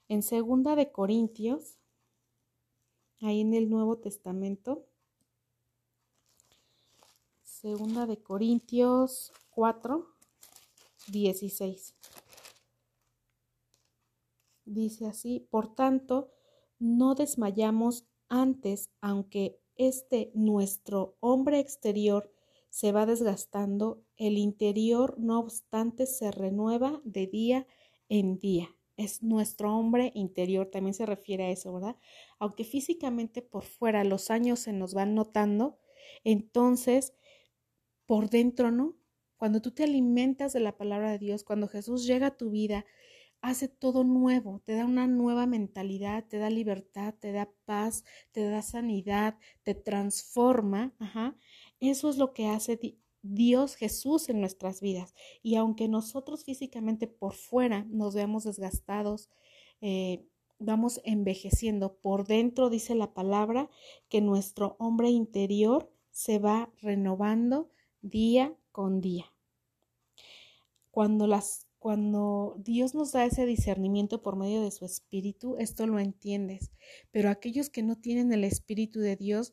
En 0.08 0.22
segunda 0.22 0.74
de 0.74 0.90
Corintios, 0.90 1.78
ahí 3.20 3.40
en 3.40 3.54
el 3.54 3.70
Nuevo 3.70 3.98
Testamento, 3.98 4.86
segunda 7.42 8.06
de 8.06 8.22
Corintios 8.22 9.32
4, 9.50 10.06
16. 11.08 11.94
Dice 14.64 15.06
así, 15.06 15.46
por 15.50 15.74
tanto, 15.74 16.30
no 16.78 17.14
desmayamos 17.14 18.06
antes, 18.28 18.90
aunque 19.00 19.60
este 19.76 20.30
nuestro 20.34 21.16
hombre 21.20 21.58
exterior 21.60 22.32
se 22.70 22.92
va 22.92 23.06
desgastando, 23.06 24.02
el 24.16 24.38
interior 24.38 25.18
no 25.18 25.38
obstante 25.40 26.06
se 26.06 26.30
renueva 26.30 27.00
de 27.04 27.26
día 27.26 27.66
en 28.08 28.38
día. 28.38 28.74
Es 28.96 29.22
nuestro 29.22 29.76
hombre 29.76 30.10
interior, 30.14 30.66
también 30.66 30.94
se 30.94 31.06
refiere 31.06 31.44
a 31.44 31.50
eso, 31.50 31.72
¿verdad? 31.72 31.96
Aunque 32.38 32.64
físicamente 32.64 33.42
por 33.42 33.64
fuera 33.64 34.02
los 34.04 34.30
años 34.30 34.58
se 34.60 34.72
nos 34.72 34.94
van 34.94 35.14
notando, 35.14 35.78
entonces 36.24 37.14
por 38.06 38.30
dentro, 38.30 38.70
¿no? 38.70 38.96
Cuando 39.36 39.62
tú 39.62 39.70
te 39.70 39.84
alimentas 39.84 40.52
de 40.52 40.60
la 40.60 40.76
palabra 40.76 41.12
de 41.12 41.18
Dios, 41.18 41.44
cuando 41.44 41.68
Jesús 41.68 42.06
llega 42.06 42.28
a 42.28 42.36
tu 42.36 42.50
vida, 42.50 42.84
hace 43.40 43.68
todo 43.68 44.04
nuevo, 44.04 44.60
te 44.64 44.74
da 44.74 44.84
una 44.84 45.06
nueva 45.06 45.46
mentalidad, 45.46 46.24
te 46.26 46.38
da 46.38 46.50
libertad, 46.50 47.14
te 47.20 47.32
da 47.32 47.50
paz, 47.64 48.04
te 48.32 48.48
da 48.48 48.62
sanidad, 48.62 49.38
te 49.62 49.74
transforma. 49.74 50.94
Ajá. 50.98 51.36
Eso 51.80 52.10
es 52.10 52.18
lo 52.18 52.32
que 52.32 52.48
hace 52.48 52.76
Dios 53.22 53.74
Jesús 53.76 54.28
en 54.28 54.40
nuestras 54.40 54.80
vidas. 54.80 55.14
Y 55.42 55.56
aunque 55.56 55.88
nosotros 55.88 56.44
físicamente 56.44 57.06
por 57.06 57.34
fuera 57.34 57.84
nos 57.90 58.14
veamos 58.14 58.44
desgastados, 58.44 59.30
eh, 59.80 60.24
vamos 60.58 61.00
envejeciendo, 61.04 61.96
por 61.98 62.26
dentro 62.26 62.70
dice 62.70 62.94
la 62.94 63.14
palabra 63.14 63.70
que 64.08 64.20
nuestro 64.20 64.76
hombre 64.78 65.10
interior 65.10 65.92
se 66.10 66.38
va 66.38 66.72
renovando 66.80 67.70
día 68.02 68.56
con 68.72 69.00
día. 69.00 69.32
Cuando 70.90 71.26
las 71.26 71.68
cuando 71.78 72.56
Dios 72.58 72.94
nos 72.96 73.12
da 73.12 73.24
ese 73.24 73.46
discernimiento 73.46 74.20
por 74.20 74.34
medio 74.34 74.62
de 74.62 74.72
su 74.72 74.84
espíritu, 74.84 75.56
esto 75.58 75.86
lo 75.86 76.00
entiendes. 76.00 76.72
Pero 77.12 77.30
aquellos 77.30 77.70
que 77.70 77.84
no 77.84 77.96
tienen 77.96 78.32
el 78.32 78.42
espíritu 78.42 78.98
de 78.98 79.14
Dios 79.14 79.52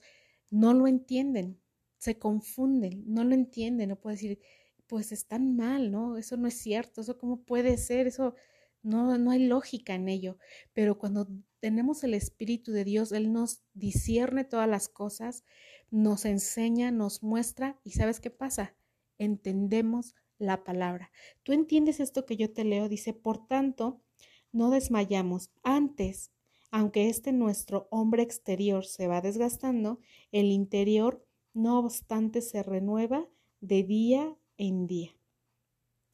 no 0.49 0.73
lo 0.73 0.87
entienden, 0.87 1.61
se 2.05 2.19
confunden, 2.19 3.03
no 3.07 3.23
lo 3.23 3.33
entienden, 3.33 3.89
no 3.89 3.99
puede 3.99 4.15
decir, 4.15 4.39
pues 4.87 5.11
están 5.11 5.55
mal, 5.55 5.91
¿no? 5.91 6.17
Eso 6.17 6.37
no 6.37 6.47
es 6.47 6.53
cierto, 6.53 7.01
eso 7.01 7.17
cómo 7.17 7.43
puede 7.43 7.77
ser, 7.77 8.07
eso 8.07 8.35
no, 8.83 9.17
no 9.17 9.31
hay 9.31 9.47
lógica 9.47 9.95
en 9.95 10.07
ello. 10.07 10.37
Pero 10.73 10.99
cuando 10.99 11.27
tenemos 11.59 12.03
el 12.03 12.13
espíritu 12.13 12.71
de 12.71 12.83
Dios, 12.83 13.11
Él 13.11 13.33
nos 13.33 13.63
discierne 13.73 14.43
todas 14.43 14.69
las 14.69 14.87
cosas, 14.87 15.43
nos 15.89 16.25
enseña, 16.25 16.91
nos 16.91 17.23
muestra 17.23 17.79
y 17.83 17.91
¿sabes 17.91 18.19
qué 18.19 18.29
pasa? 18.29 18.75
Entendemos 19.17 20.13
la 20.37 20.63
palabra. 20.63 21.11
¿Tú 21.43 21.53
entiendes 21.53 21.99
esto 21.99 22.25
que 22.25 22.37
yo 22.37 22.53
te 22.53 22.63
leo? 22.65 22.87
Dice, 22.87 23.13
por 23.13 23.47
tanto, 23.47 24.03
no 24.51 24.69
desmayamos. 24.69 25.49
Antes, 25.63 26.31
aunque 26.69 27.09
este 27.09 27.31
nuestro 27.31 27.87
hombre 27.89 28.21
exterior 28.21 28.85
se 28.85 29.07
va 29.07 29.21
desgastando, 29.21 29.99
el 30.31 30.51
interior, 30.51 31.25
no 31.55 31.79
obstante, 31.79 32.41
se 32.41 32.61
renueva 32.61 33.27
de 33.61 33.81
día 33.81 34.37
en 34.57 34.85
día. 34.85 35.17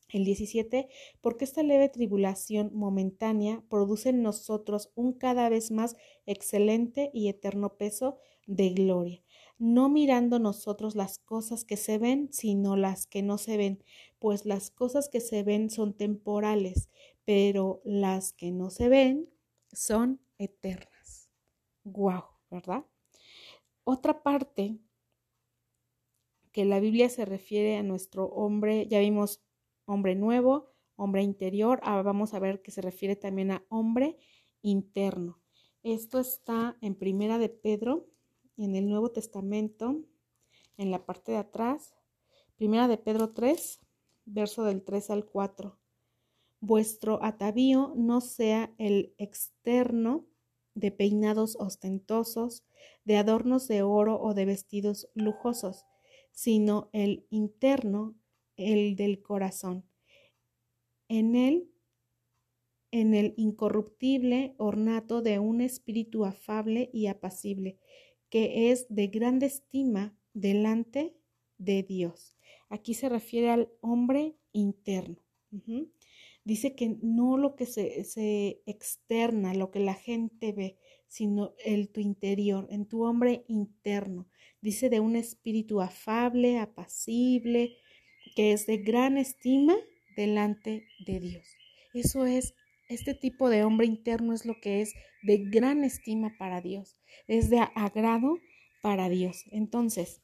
El 0.08 0.24
17, 0.24 0.88
porque 1.20 1.44
esta 1.44 1.64
leve 1.64 1.90
tribulación 1.90 2.72
momentánea 2.74 3.64
produce 3.70 4.10
en 4.10 4.22
nosotros 4.22 4.92
un 4.96 5.12
cada 5.12 5.50
vez 5.50 5.72
más 5.72 5.98
excelente 6.26 7.12
y 7.14 7.28
eterno 7.28 7.76
peso 7.76 8.18
de 8.48 8.70
gloria 8.70 9.24
no 9.62 9.90
mirando 9.90 10.40
nosotros 10.40 10.96
las 10.96 11.20
cosas 11.20 11.64
que 11.64 11.78
se 11.78 12.00
ven, 12.00 12.30
sino 12.34 12.76
las 12.76 13.06
que 13.06 13.22
no 13.22 13.38
se 13.38 13.58
ven, 13.58 13.84
pues 14.18 14.44
las 14.48 14.72
cosas 14.72 15.08
que 15.08 15.22
se 15.22 15.44
ven 15.44 15.70
son 15.70 15.94
temporales, 15.94 16.90
pero 17.26 17.80
las 17.86 18.34
que 18.34 18.52
no 18.52 18.72
se 18.72 18.90
ven 18.90 19.30
son 19.72 20.20
eternas. 20.40 21.30
Guau, 21.84 22.24
¿verdad? 22.50 22.88
Otra 23.84 24.24
parte 24.24 24.80
que 26.52 26.66
la 26.66 26.80
Biblia 26.80 27.10
se 27.10 27.26
refiere 27.26 27.78
a 27.78 27.84
nuestro 27.84 28.26
hombre, 28.26 28.88
ya 28.88 29.00
vimos 29.00 29.42
hombre 29.86 30.16
nuevo, 30.16 30.72
hombre 30.96 31.24
interior, 31.24 31.80
ahora 31.84 32.04
vamos 32.04 32.34
a 32.34 32.40
ver 32.40 32.62
que 32.62 32.72
se 32.72 32.82
refiere 32.82 33.16
también 33.16 33.52
a 33.52 33.66
hombre 33.70 34.18
interno. 34.62 35.40
Esto 35.84 36.20
está 36.20 36.78
en 36.82 36.96
Primera 36.96 37.40
de 37.40 37.50
Pedro, 37.50 38.08
en 38.58 38.76
el 38.76 38.88
Nuevo 38.88 39.10
Testamento, 39.10 40.04
en 40.78 40.92
la 40.92 41.06
parte 41.06 41.32
de 41.32 41.40
atrás. 41.40 41.96
Primera 42.56 42.88
de 42.88 42.98
Pedro 42.98 43.34
3, 43.34 43.80
verso 44.26 44.64
del 44.64 44.84
3 44.84 45.10
al 45.10 45.26
4. 45.26 45.80
Vuestro 46.60 47.24
atavío 47.24 47.94
no 47.96 48.22
sea 48.22 48.72
el 48.78 49.16
externo 49.18 50.28
de 50.76 50.92
peinados 50.92 51.56
ostentosos, 51.60 52.64
de 53.04 53.18
adornos 53.18 53.68
de 53.68 53.82
oro 53.82 54.22
o 54.22 54.34
de 54.36 54.46
vestidos 54.46 55.10
lujosos, 55.16 55.86
sino 56.32 56.90
el 56.94 57.26
interno, 57.30 58.16
el 58.56 58.96
del 58.96 59.22
corazón. 59.22 59.86
En 61.08 61.36
él, 61.36 61.72
en 62.92 63.14
el 63.14 63.34
incorruptible 63.38 64.56
ornato 64.58 65.22
de 65.22 65.40
un 65.40 65.62
espíritu 65.62 66.26
afable 66.26 66.90
y 66.94 67.08
apacible, 67.08 67.78
que 68.30 68.72
es 68.72 68.86
de 68.90 69.08
grande 69.08 69.46
estima 69.46 70.18
delante 70.34 71.16
de 71.58 71.84
Dios. 71.84 72.36
Aquí 72.70 72.94
se 72.94 73.10
refiere 73.10 73.50
al 73.50 73.70
hombre 73.82 74.36
interno. 74.52 75.18
Dice 76.44 76.76
que 76.76 76.98
no 77.02 77.38
lo 77.38 77.56
que 77.56 77.66
se, 77.66 78.04
se, 78.04 78.62
externa, 78.66 79.54
lo 79.54 79.70
que 79.70 79.80
la 79.80 79.94
gente 79.94 80.54
ve, 80.54 80.78
sino 81.08 81.54
el 81.64 81.90
tu 81.90 82.00
interior, 82.00 82.68
en 82.72 82.86
tu 82.86 83.04
hombre 83.04 83.44
interno. 83.48 84.28
Dice 84.62 84.90
de 84.90 85.00
un 85.00 85.16
espíritu 85.16 85.82
afable, 85.82 86.60
apacible, 86.60 87.78
que 88.36 88.54
es 88.54 88.66
de 88.68 88.78
gran 88.78 89.18
estima 89.18 89.76
delante 90.16 90.88
de 91.06 91.20
Dios. 91.20 91.48
Eso 91.94 92.26
es, 92.26 92.54
este 92.88 93.14
tipo 93.14 93.50
de 93.50 93.64
hombre 93.64 93.88
interno 93.88 94.34
es 94.34 94.46
lo 94.46 94.60
que 94.62 94.82
es 94.82 94.94
de 95.24 95.38
gran 95.38 95.84
estima 95.84 96.36
para 96.38 96.62
Dios, 96.62 96.98
es 97.28 97.50
de 97.50 97.60
agrado 97.76 98.38
para 98.82 99.10
Dios. 99.10 99.46
Entonces, 99.52 100.22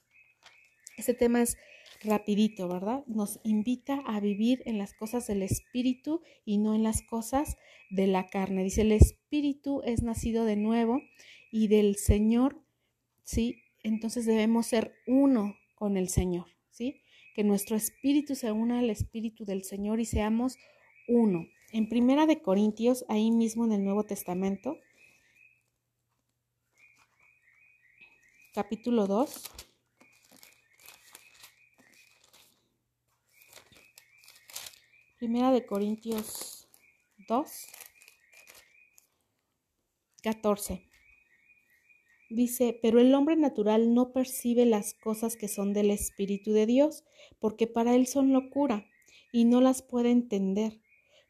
este 0.96 1.14
tema 1.14 1.42
es 1.42 1.56
rapidito, 2.02 2.68
¿verdad? 2.68 3.04
Nos 3.06 3.40
invita 3.44 4.02
a 4.06 4.20
vivir 4.20 4.62
en 4.66 4.78
las 4.78 4.94
cosas 4.94 5.26
del 5.26 5.42
espíritu 5.42 6.22
y 6.44 6.58
no 6.58 6.74
en 6.74 6.82
las 6.82 7.02
cosas 7.02 7.56
de 7.90 8.06
la 8.06 8.26
carne. 8.26 8.64
Dice, 8.64 8.82
el 8.82 8.92
espíritu 8.92 9.82
es 9.84 10.02
nacido 10.02 10.44
de 10.44 10.56
nuevo 10.56 11.02
y 11.50 11.68
del 11.68 11.96
Señor, 11.96 12.62
¿sí? 13.24 13.62
Entonces 13.82 14.26
debemos 14.26 14.66
ser 14.66 14.94
uno 15.06 15.56
con 15.74 15.96
el 15.96 16.08
Señor, 16.08 16.46
¿sí? 16.70 17.02
Que 17.34 17.44
nuestro 17.44 17.76
espíritu 17.76 18.34
se 18.34 18.52
una 18.52 18.80
al 18.80 18.90
espíritu 18.90 19.44
del 19.44 19.64
Señor 19.64 20.00
y 20.00 20.04
seamos 20.04 20.56
uno. 21.06 21.46
En 21.72 21.88
Primera 21.88 22.26
de 22.26 22.40
Corintios, 22.40 23.04
ahí 23.08 23.30
mismo 23.30 23.64
en 23.64 23.72
el 23.72 23.84
Nuevo 23.84 24.04
Testamento, 24.04 24.78
capítulo 28.54 29.06
2, 29.06 29.42
Primera 35.18 35.50
de 35.50 35.66
Corintios 35.66 36.68
2, 37.26 37.66
14. 40.22 40.87
Dice, 42.30 42.78
pero 42.82 43.00
el 43.00 43.14
hombre 43.14 43.36
natural 43.36 43.94
no 43.94 44.12
percibe 44.12 44.66
las 44.66 44.92
cosas 44.92 45.36
que 45.36 45.48
son 45.48 45.72
del 45.72 45.90
Espíritu 45.90 46.52
de 46.52 46.66
Dios, 46.66 47.04
porque 47.38 47.66
para 47.66 47.94
él 47.94 48.06
son 48.06 48.32
locura, 48.32 48.86
y 49.32 49.46
no 49.46 49.62
las 49.62 49.80
puede 49.80 50.10
entender, 50.10 50.80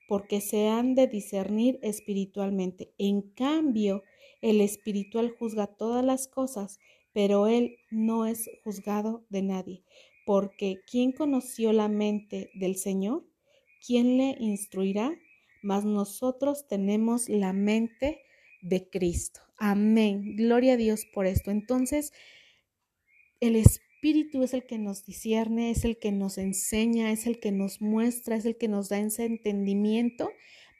porque 0.08 0.40
se 0.40 0.68
han 0.68 0.96
de 0.96 1.06
discernir 1.06 1.78
espiritualmente. 1.82 2.92
En 2.98 3.22
cambio, 3.22 4.02
el 4.40 4.60
espiritual 4.60 5.30
juzga 5.38 5.68
todas 5.68 6.04
las 6.04 6.26
cosas, 6.26 6.80
pero 7.12 7.46
él 7.46 7.76
no 7.90 8.26
es 8.26 8.50
juzgado 8.64 9.24
de 9.28 9.42
nadie, 9.42 9.84
porque 10.26 10.80
¿quién 10.90 11.12
conoció 11.12 11.72
la 11.72 11.88
mente 11.88 12.50
del 12.54 12.76
Señor? 12.76 13.24
¿Quién 13.86 14.16
le 14.16 14.36
instruirá? 14.40 15.16
Mas 15.62 15.84
nosotros 15.84 16.66
tenemos 16.66 17.28
la 17.28 17.52
mente 17.52 18.20
de 18.62 18.88
Cristo. 18.88 19.47
Amén. 19.58 20.36
Gloria 20.36 20.74
a 20.74 20.76
Dios 20.76 21.04
por 21.12 21.26
esto. 21.26 21.50
Entonces, 21.50 22.12
el 23.40 23.56
Espíritu 23.56 24.44
es 24.44 24.54
el 24.54 24.64
que 24.64 24.78
nos 24.78 25.04
discierne, 25.04 25.70
es 25.70 25.84
el 25.84 25.98
que 25.98 26.12
nos 26.12 26.38
enseña, 26.38 27.10
es 27.10 27.26
el 27.26 27.40
que 27.40 27.50
nos 27.50 27.80
muestra, 27.80 28.36
es 28.36 28.44
el 28.44 28.56
que 28.56 28.68
nos 28.68 28.88
da 28.88 29.00
ese 29.00 29.24
entendimiento 29.24 30.30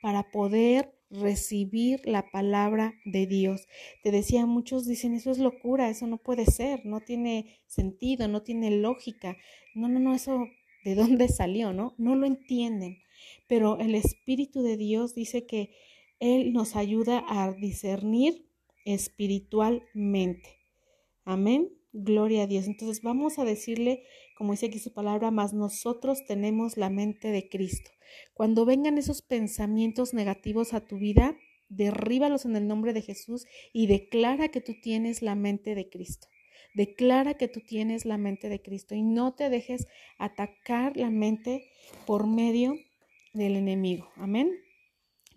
para 0.01 0.31
poder 0.31 0.95
recibir 1.11 2.03
la 2.05 2.31
palabra 2.31 2.95
de 3.05 3.27
Dios. 3.27 3.67
Te 4.05 4.13
decía, 4.13 4.47
muchos 4.47 4.87
dicen, 4.87 5.15
eso 5.15 5.33
es 5.33 5.39
locura, 5.39 5.89
eso 5.89 6.07
no 6.07 6.19
puede 6.19 6.47
ser, 6.47 6.87
no 6.87 7.01
tiene 7.01 7.61
sentido, 7.67 8.29
no 8.29 8.43
tiene 8.43 8.71
lógica. 8.71 9.37
No, 9.75 9.89
no, 9.89 9.99
no, 9.99 10.15
eso 10.15 10.47
de 10.85 10.95
dónde 10.95 11.29
salió, 11.29 11.73
¿no? 11.73 11.95
No 11.99 12.15
lo 12.15 12.27
entienden. 12.27 12.99
Pero 13.49 13.79
el 13.81 13.97
Espíritu 13.97 14.63
de 14.63 14.77
Dios 14.77 15.15
dice 15.17 15.47
que 15.47 15.71
él 16.21 16.53
nos 16.53 16.77
ayuda 16.77 17.25
a 17.29 17.53
discernir 17.53 18.48
espiritualmente. 18.85 20.59
Amén. 21.25 21.71
Gloria 21.93 22.45
a 22.45 22.47
Dios. 22.47 22.67
Entonces 22.67 23.03
vamos 23.03 23.39
a 23.39 23.45
decirle, 23.45 24.05
como 24.37 24.53
dice 24.53 24.67
aquí 24.67 24.79
su 24.79 24.93
palabra, 24.93 25.31
más 25.31 25.53
nosotros 25.53 26.25
tenemos 26.27 26.77
la 26.77 26.91
mente 26.91 27.29
de 27.29 27.49
Cristo. 27.49 27.91
Cuando 28.35 28.65
vengan 28.65 28.99
esos 28.99 29.23
pensamientos 29.23 30.15
negativos 30.15 30.75
a 30.75 30.87
tu 30.87 30.99
vida, 30.99 31.37
derríbalos 31.69 32.45
en 32.45 32.57
el 32.57 32.67
nombre 32.67 32.93
de 32.93 33.03
Jesús 33.03 33.47
y 33.73 33.87
declara 33.87 34.49
que 34.49 34.61
tú 34.61 34.75
tienes 34.81 35.23
la 35.23 35.35
mente 35.35 35.75
de 35.75 35.89
Cristo. 35.89 36.29
Declara 36.75 37.35
que 37.35 37.49
tú 37.49 37.61
tienes 37.61 38.05
la 38.05 38.19
mente 38.19 38.49
de 38.49 38.63
Cristo 38.63 38.95
y 38.95 39.03
no 39.03 39.35
te 39.35 39.51
dejes 39.51 39.87
atacar 40.19 40.97
la 40.97 41.11
mente 41.11 41.71
por 42.07 42.27
medio 42.27 42.77
del 43.33 43.57
enemigo. 43.57 44.09
Amén. 44.17 44.51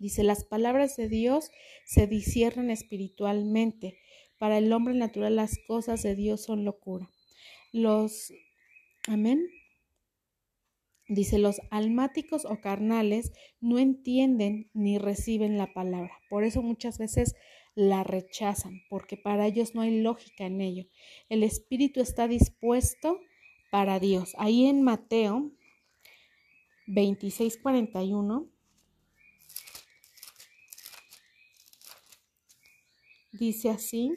Dice, 0.02 0.24
las 0.24 0.42
palabras 0.44 0.96
de 0.96 1.08
Dios 1.08 1.52
se 1.84 2.08
disciernen 2.08 2.70
espiritualmente. 2.70 4.00
Para 4.36 4.58
el 4.58 4.72
hombre 4.72 4.94
natural 4.94 5.36
las 5.36 5.60
cosas 5.68 6.02
de 6.02 6.16
Dios 6.16 6.42
son 6.42 6.64
locura. 6.64 7.08
Los, 7.70 8.32
amén. 9.06 9.46
Dice, 11.06 11.38
los 11.38 11.60
almáticos 11.70 12.44
o 12.46 12.60
carnales 12.60 13.30
no 13.60 13.78
entienden 13.78 14.68
ni 14.74 14.98
reciben 14.98 15.56
la 15.56 15.72
palabra. 15.72 16.18
Por 16.28 16.42
eso 16.42 16.62
muchas 16.62 16.98
veces 16.98 17.36
la 17.76 18.02
rechazan, 18.02 18.82
porque 18.90 19.16
para 19.16 19.46
ellos 19.46 19.76
no 19.76 19.82
hay 19.82 20.00
lógica 20.00 20.46
en 20.46 20.62
ello. 20.62 20.88
El 21.28 21.44
espíritu 21.44 22.00
está 22.00 22.26
dispuesto 22.26 23.20
para 23.70 24.00
Dios. 24.00 24.32
Ahí 24.36 24.66
en 24.66 24.82
Mateo 24.82 25.52
26, 26.88 27.60
Dice 33.42 33.70
así, 33.70 34.12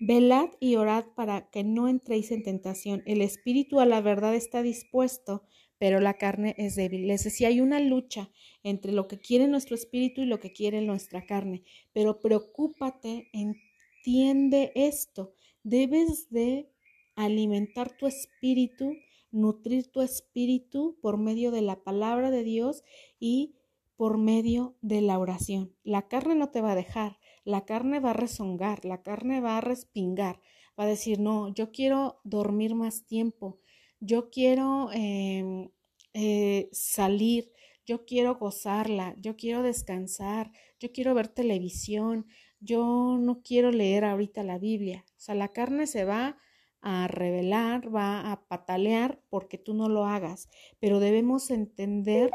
velad 0.00 0.48
y 0.58 0.74
orad 0.74 1.04
para 1.14 1.48
que 1.50 1.62
no 1.62 1.86
entréis 1.86 2.32
en 2.32 2.42
tentación. 2.42 3.04
El 3.06 3.20
espíritu 3.20 3.78
a 3.78 3.86
la 3.86 4.00
verdad 4.00 4.34
está 4.34 4.64
dispuesto, 4.64 5.44
pero 5.78 6.00
la 6.00 6.14
carne 6.14 6.56
es 6.58 6.74
débil. 6.74 7.06
Les 7.06 7.22
decía, 7.22 7.46
hay 7.46 7.60
una 7.60 7.78
lucha 7.78 8.28
entre 8.64 8.90
lo 8.90 9.06
que 9.06 9.20
quiere 9.20 9.46
nuestro 9.46 9.76
espíritu 9.76 10.22
y 10.22 10.26
lo 10.26 10.40
que 10.40 10.52
quiere 10.52 10.80
nuestra 10.80 11.26
carne. 11.26 11.62
Pero 11.92 12.20
preocúpate, 12.20 13.30
entiende 13.32 14.72
esto. 14.74 15.32
Debes 15.62 16.28
de 16.28 16.72
alimentar 17.14 17.96
tu 17.96 18.08
espíritu, 18.08 18.96
nutrir 19.30 19.92
tu 19.92 20.00
espíritu 20.00 20.98
por 21.00 21.18
medio 21.18 21.52
de 21.52 21.62
la 21.62 21.84
palabra 21.84 22.32
de 22.32 22.42
Dios 22.42 22.82
y 23.20 23.54
por 23.96 24.18
medio 24.18 24.76
de 24.80 25.00
la 25.00 25.18
oración. 25.18 25.74
La 25.82 26.08
carne 26.08 26.34
no 26.34 26.50
te 26.50 26.60
va 26.60 26.72
a 26.72 26.76
dejar, 26.76 27.18
la 27.44 27.64
carne 27.64 28.00
va 28.00 28.10
a 28.10 28.14
rezongar, 28.14 28.84
la 28.84 29.02
carne 29.02 29.40
va 29.40 29.58
a 29.58 29.60
respingar, 29.60 30.40
va 30.78 30.84
a 30.84 30.88
decir, 30.88 31.20
no, 31.20 31.48
yo 31.48 31.70
quiero 31.70 32.20
dormir 32.24 32.74
más 32.74 33.06
tiempo, 33.06 33.60
yo 34.00 34.30
quiero 34.30 34.90
em, 34.92 35.70
eh, 36.12 36.68
salir, 36.72 37.52
yo 37.86 38.04
quiero 38.06 38.36
gozarla, 38.36 39.14
yo 39.18 39.36
quiero 39.36 39.62
descansar, 39.62 40.52
yo 40.80 40.92
quiero 40.92 41.14
ver 41.14 41.28
televisión, 41.28 42.26
yo 42.60 43.18
no 43.20 43.42
quiero 43.42 43.70
leer 43.70 44.04
ahorita 44.04 44.42
la 44.42 44.58
Biblia. 44.58 45.04
O 45.10 45.20
sea, 45.20 45.34
la 45.34 45.48
carne 45.48 45.86
se 45.86 46.04
va 46.04 46.38
a 46.80 47.08
revelar, 47.08 47.94
va 47.94 48.30
a 48.32 48.46
patalear 48.46 49.20
porque 49.30 49.58
tú 49.58 49.74
no 49.74 49.88
lo 49.88 50.06
hagas, 50.06 50.48
pero 50.80 51.00
debemos 51.00 51.50
entender, 51.50 52.30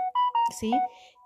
¿sí? 0.59 0.71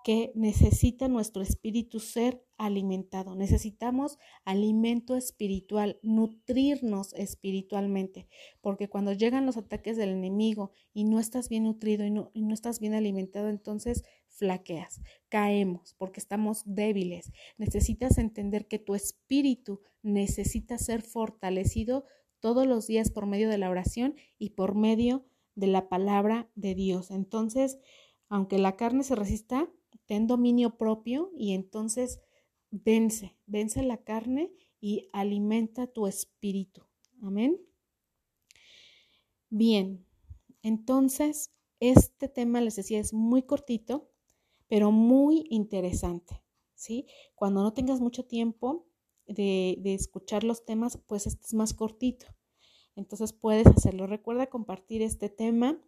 Que 0.04 0.34
necesita 0.36 1.08
nuestro 1.08 1.42
espíritu 1.42 2.00
ser 2.00 2.44
alimentado. 2.58 3.36
Necesitamos 3.36 4.20
alimento 4.44 5.16
espiritual, 5.16 5.98
nutrirnos 6.04 7.14
espiritualmente, 7.14 8.28
porque 8.62 8.90
cuando 8.90 9.14
llegan 9.14 9.46
los 9.46 9.56
ataques 9.56 9.96
del 9.96 10.10
enemigo 10.10 10.72
y 10.94 11.06
no 11.06 11.20
estás 11.20 11.48
bien 11.48 11.64
nutrido 11.64 12.06
y 12.06 12.12
no, 12.12 12.32
y 12.34 12.42
no 12.42 12.54
estás 12.54 12.80
bien 12.80 12.94
alimentado, 12.94 13.48
entonces 13.48 14.04
flaqueas, 14.28 15.02
caemos, 15.30 15.96
porque 15.98 16.20
estamos 16.20 16.64
débiles. 16.66 17.32
Necesitas 17.58 18.18
entender 18.18 18.68
que 18.68 18.80
tu 18.80 18.96
espíritu 18.96 19.80
necesita 20.02 20.78
ser 20.78 21.02
fortalecido 21.02 22.06
todos 22.42 22.68
los 22.68 22.88
días 22.88 23.10
por 23.10 23.26
medio 23.26 23.48
de 23.48 23.58
la 23.58 23.70
oración 23.70 24.16
y 24.38 24.50
por 24.50 24.76
medio 24.76 25.26
de 25.56 25.68
la 25.68 25.88
palabra 25.88 26.50
de 26.56 26.76
Dios. 26.76 27.10
Entonces, 27.10 27.80
aunque 28.28 28.58
la 28.58 28.76
carne 28.76 29.04
se 29.04 29.16
resista, 29.16 29.70
ten 30.06 30.28
dominio 30.28 30.78
propio 30.78 31.32
y 31.38 31.54
entonces 31.54 32.22
vence, 32.72 33.38
vence 33.46 33.84
la 33.84 34.04
carne 34.04 34.52
y 34.80 35.10
alimenta 35.14 35.88
tu 35.88 36.08
espíritu. 36.08 36.84
Amén. 37.22 37.60
Bien, 39.50 40.06
entonces 40.62 41.54
este 41.80 42.30
tema, 42.30 42.62
les 42.62 42.76
decía, 42.76 43.00
es 43.00 43.14
muy 43.14 43.44
cortito, 43.44 44.10
pero 44.68 44.92
muy 44.92 45.46
interesante. 45.50 46.42
¿sí? 46.76 47.08
Cuando 47.36 47.62
no 47.62 47.74
tengas 47.74 48.00
mucho 48.00 48.26
tiempo 48.26 48.88
de, 49.28 49.78
de 49.80 49.94
escuchar 49.94 50.44
los 50.44 50.66
temas, 50.66 50.98
pues 51.08 51.28
este 51.28 51.46
es 51.46 51.54
más 51.54 51.74
cortito. 51.74 52.26
Entonces 52.96 53.34
puedes 53.34 53.68
hacerlo. 53.68 54.08
Recuerda 54.08 54.48
compartir 54.48 55.02
este 55.02 55.30
tema 55.30 55.80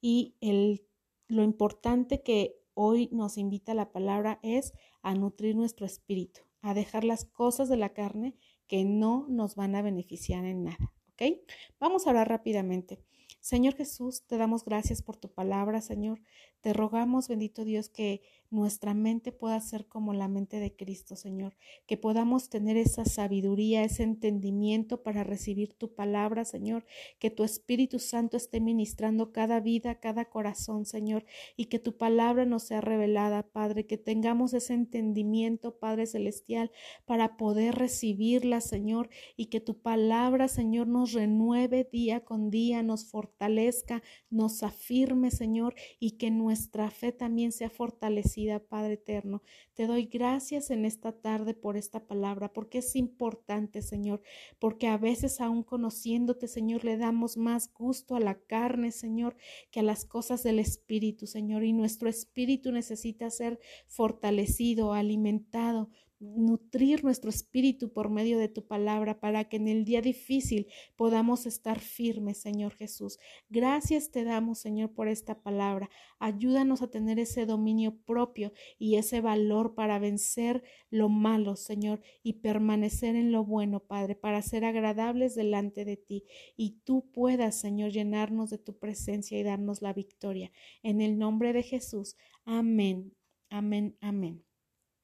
y 0.00 0.36
el, 0.40 0.86
lo 1.28 1.42
importante 1.42 2.22
que 2.22 2.59
hoy 2.82 3.10
nos 3.12 3.36
invita 3.36 3.74
la 3.74 3.92
palabra 3.92 4.40
es 4.42 4.72
a 5.02 5.14
nutrir 5.14 5.54
nuestro 5.54 5.84
espíritu, 5.84 6.40
a 6.62 6.72
dejar 6.72 7.04
las 7.04 7.26
cosas 7.26 7.68
de 7.68 7.76
la 7.76 7.92
carne 7.92 8.36
que 8.66 8.86
no 8.86 9.26
nos 9.28 9.54
van 9.54 9.74
a 9.74 9.82
beneficiar 9.82 10.46
en 10.46 10.64
nada. 10.64 10.90
¿Ok? 11.12 11.40
Vamos 11.78 12.06
a 12.06 12.10
hablar 12.10 12.30
rápidamente. 12.30 13.04
Señor 13.40 13.74
Jesús, 13.74 14.26
te 14.26 14.38
damos 14.38 14.64
gracias 14.64 15.02
por 15.02 15.18
tu 15.18 15.30
palabra, 15.30 15.82
Señor. 15.82 16.22
Te 16.62 16.72
rogamos, 16.72 17.28
bendito 17.28 17.64
Dios, 17.64 17.90
que 17.90 18.22
nuestra 18.50 18.94
mente 18.94 19.30
pueda 19.30 19.60
ser 19.60 19.86
como 19.86 20.12
la 20.12 20.26
mente 20.26 20.58
de 20.58 20.74
Cristo, 20.74 21.14
Señor, 21.14 21.56
que 21.86 21.96
podamos 21.96 22.48
tener 22.48 22.76
esa 22.76 23.04
sabiduría, 23.04 23.84
ese 23.84 24.02
entendimiento 24.02 25.02
para 25.02 25.22
recibir 25.22 25.74
tu 25.74 25.94
palabra, 25.94 26.44
Señor, 26.44 26.84
que 27.20 27.30
tu 27.30 27.44
Espíritu 27.44 28.00
Santo 28.00 28.36
esté 28.36 28.60
ministrando 28.60 29.32
cada 29.32 29.60
vida, 29.60 30.00
cada 30.00 30.24
corazón, 30.24 30.84
Señor, 30.84 31.24
y 31.56 31.66
que 31.66 31.78
tu 31.78 31.96
palabra 31.96 32.44
nos 32.44 32.64
sea 32.64 32.80
revelada, 32.80 33.44
Padre, 33.44 33.86
que 33.86 33.98
tengamos 33.98 34.52
ese 34.52 34.74
entendimiento, 34.74 35.78
Padre 35.78 36.06
Celestial, 36.06 36.72
para 37.04 37.36
poder 37.36 37.76
recibirla, 37.76 38.60
Señor, 38.60 39.10
y 39.36 39.46
que 39.46 39.60
tu 39.60 39.80
palabra, 39.80 40.48
Señor, 40.48 40.88
nos 40.88 41.12
renueve 41.12 41.88
día 41.90 42.24
con 42.24 42.50
día, 42.50 42.82
nos 42.82 43.04
fortalezca, 43.04 44.02
nos 44.28 44.64
afirme, 44.64 45.30
Señor, 45.30 45.76
y 46.00 46.12
que 46.12 46.32
nuestra 46.32 46.90
fe 46.90 47.12
también 47.12 47.52
sea 47.52 47.70
fortalecida, 47.70 48.39
Padre 48.68 48.94
eterno. 48.94 49.42
Te 49.74 49.86
doy 49.86 50.06
gracias 50.06 50.70
en 50.70 50.84
esta 50.84 51.12
tarde 51.12 51.54
por 51.54 51.76
esta 51.76 52.06
palabra, 52.06 52.52
porque 52.52 52.78
es 52.78 52.96
importante, 52.96 53.82
Señor, 53.82 54.22
porque 54.58 54.86
a 54.86 54.96
veces 54.96 55.40
aún 55.40 55.62
conociéndote, 55.62 56.48
Señor, 56.48 56.84
le 56.84 56.96
damos 56.96 57.36
más 57.36 57.72
gusto 57.72 58.16
a 58.16 58.20
la 58.20 58.38
carne, 58.38 58.90
Señor, 58.90 59.36
que 59.70 59.80
a 59.80 59.84
las 59.84 60.04
cosas 60.04 60.42
del 60.42 60.58
Espíritu, 60.58 61.26
Señor, 61.26 61.64
y 61.64 61.72
nuestro 61.72 62.08
espíritu 62.08 62.72
necesita 62.72 63.30
ser 63.30 63.60
fortalecido, 63.86 64.92
alimentado, 64.92 65.90
nutrir 66.20 67.02
nuestro 67.02 67.30
espíritu 67.30 67.92
por 67.92 68.10
medio 68.10 68.38
de 68.38 68.48
tu 68.48 68.66
palabra 68.66 69.20
para 69.20 69.48
que 69.48 69.56
en 69.56 69.68
el 69.68 69.84
día 69.86 70.02
difícil 70.02 70.66
podamos 70.94 71.46
estar 71.46 71.80
firmes, 71.80 72.38
Señor 72.38 72.74
Jesús. 72.74 73.18
Gracias 73.48 74.10
te 74.10 74.24
damos, 74.24 74.58
Señor, 74.58 74.92
por 74.92 75.08
esta 75.08 75.42
palabra. 75.42 75.88
Ayúdanos 76.18 76.82
a 76.82 76.90
tener 76.90 77.18
ese 77.18 77.46
dominio 77.46 77.96
propio 78.04 78.52
y 78.78 78.96
ese 78.96 79.22
valor 79.22 79.74
para 79.74 79.98
vencer 79.98 80.62
lo 80.90 81.08
malo, 81.08 81.56
Señor, 81.56 82.02
y 82.22 82.34
permanecer 82.34 83.16
en 83.16 83.32
lo 83.32 83.44
bueno, 83.44 83.80
Padre, 83.80 84.14
para 84.14 84.42
ser 84.42 84.64
agradables 84.66 85.34
delante 85.34 85.84
de 85.86 85.96
ti 85.96 86.24
y 86.56 86.80
tú 86.84 87.10
puedas, 87.12 87.58
Señor, 87.58 87.92
llenarnos 87.92 88.50
de 88.50 88.58
tu 88.58 88.78
presencia 88.78 89.38
y 89.38 89.42
darnos 89.42 89.80
la 89.80 89.94
victoria. 89.94 90.52
En 90.82 91.00
el 91.00 91.18
nombre 91.18 91.52
de 91.52 91.62
Jesús. 91.62 92.16
Amén. 92.44 93.14
Amén. 93.48 93.96
Amén. 94.00 94.49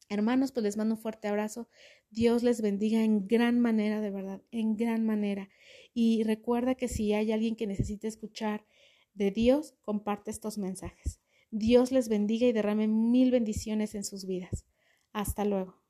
Hermanos, 0.08 0.52
pues 0.52 0.64
les 0.64 0.76
mando 0.76 0.94
un 0.94 1.00
fuerte 1.00 1.28
abrazo. 1.28 1.68
Dios 2.10 2.42
les 2.42 2.60
bendiga 2.60 3.02
en 3.02 3.26
gran 3.26 3.58
manera, 3.60 4.00
de 4.00 4.10
verdad, 4.10 4.42
en 4.50 4.76
gran 4.76 5.04
manera. 5.04 5.48
Y 5.94 6.22
recuerda 6.22 6.74
que 6.74 6.88
si 6.88 7.12
hay 7.12 7.32
alguien 7.32 7.56
que 7.56 7.66
necesite 7.66 8.06
escuchar 8.06 8.66
de 9.14 9.30
Dios, 9.30 9.74
comparte 9.82 10.30
estos 10.30 10.58
mensajes. 10.58 11.20
Dios 11.50 11.90
les 11.90 12.08
bendiga 12.08 12.46
y 12.46 12.52
derrame 12.52 12.86
mil 12.86 13.30
bendiciones 13.30 13.94
en 13.94 14.04
sus 14.04 14.26
vidas. 14.26 14.66
Hasta 15.12 15.44
luego. 15.44 15.85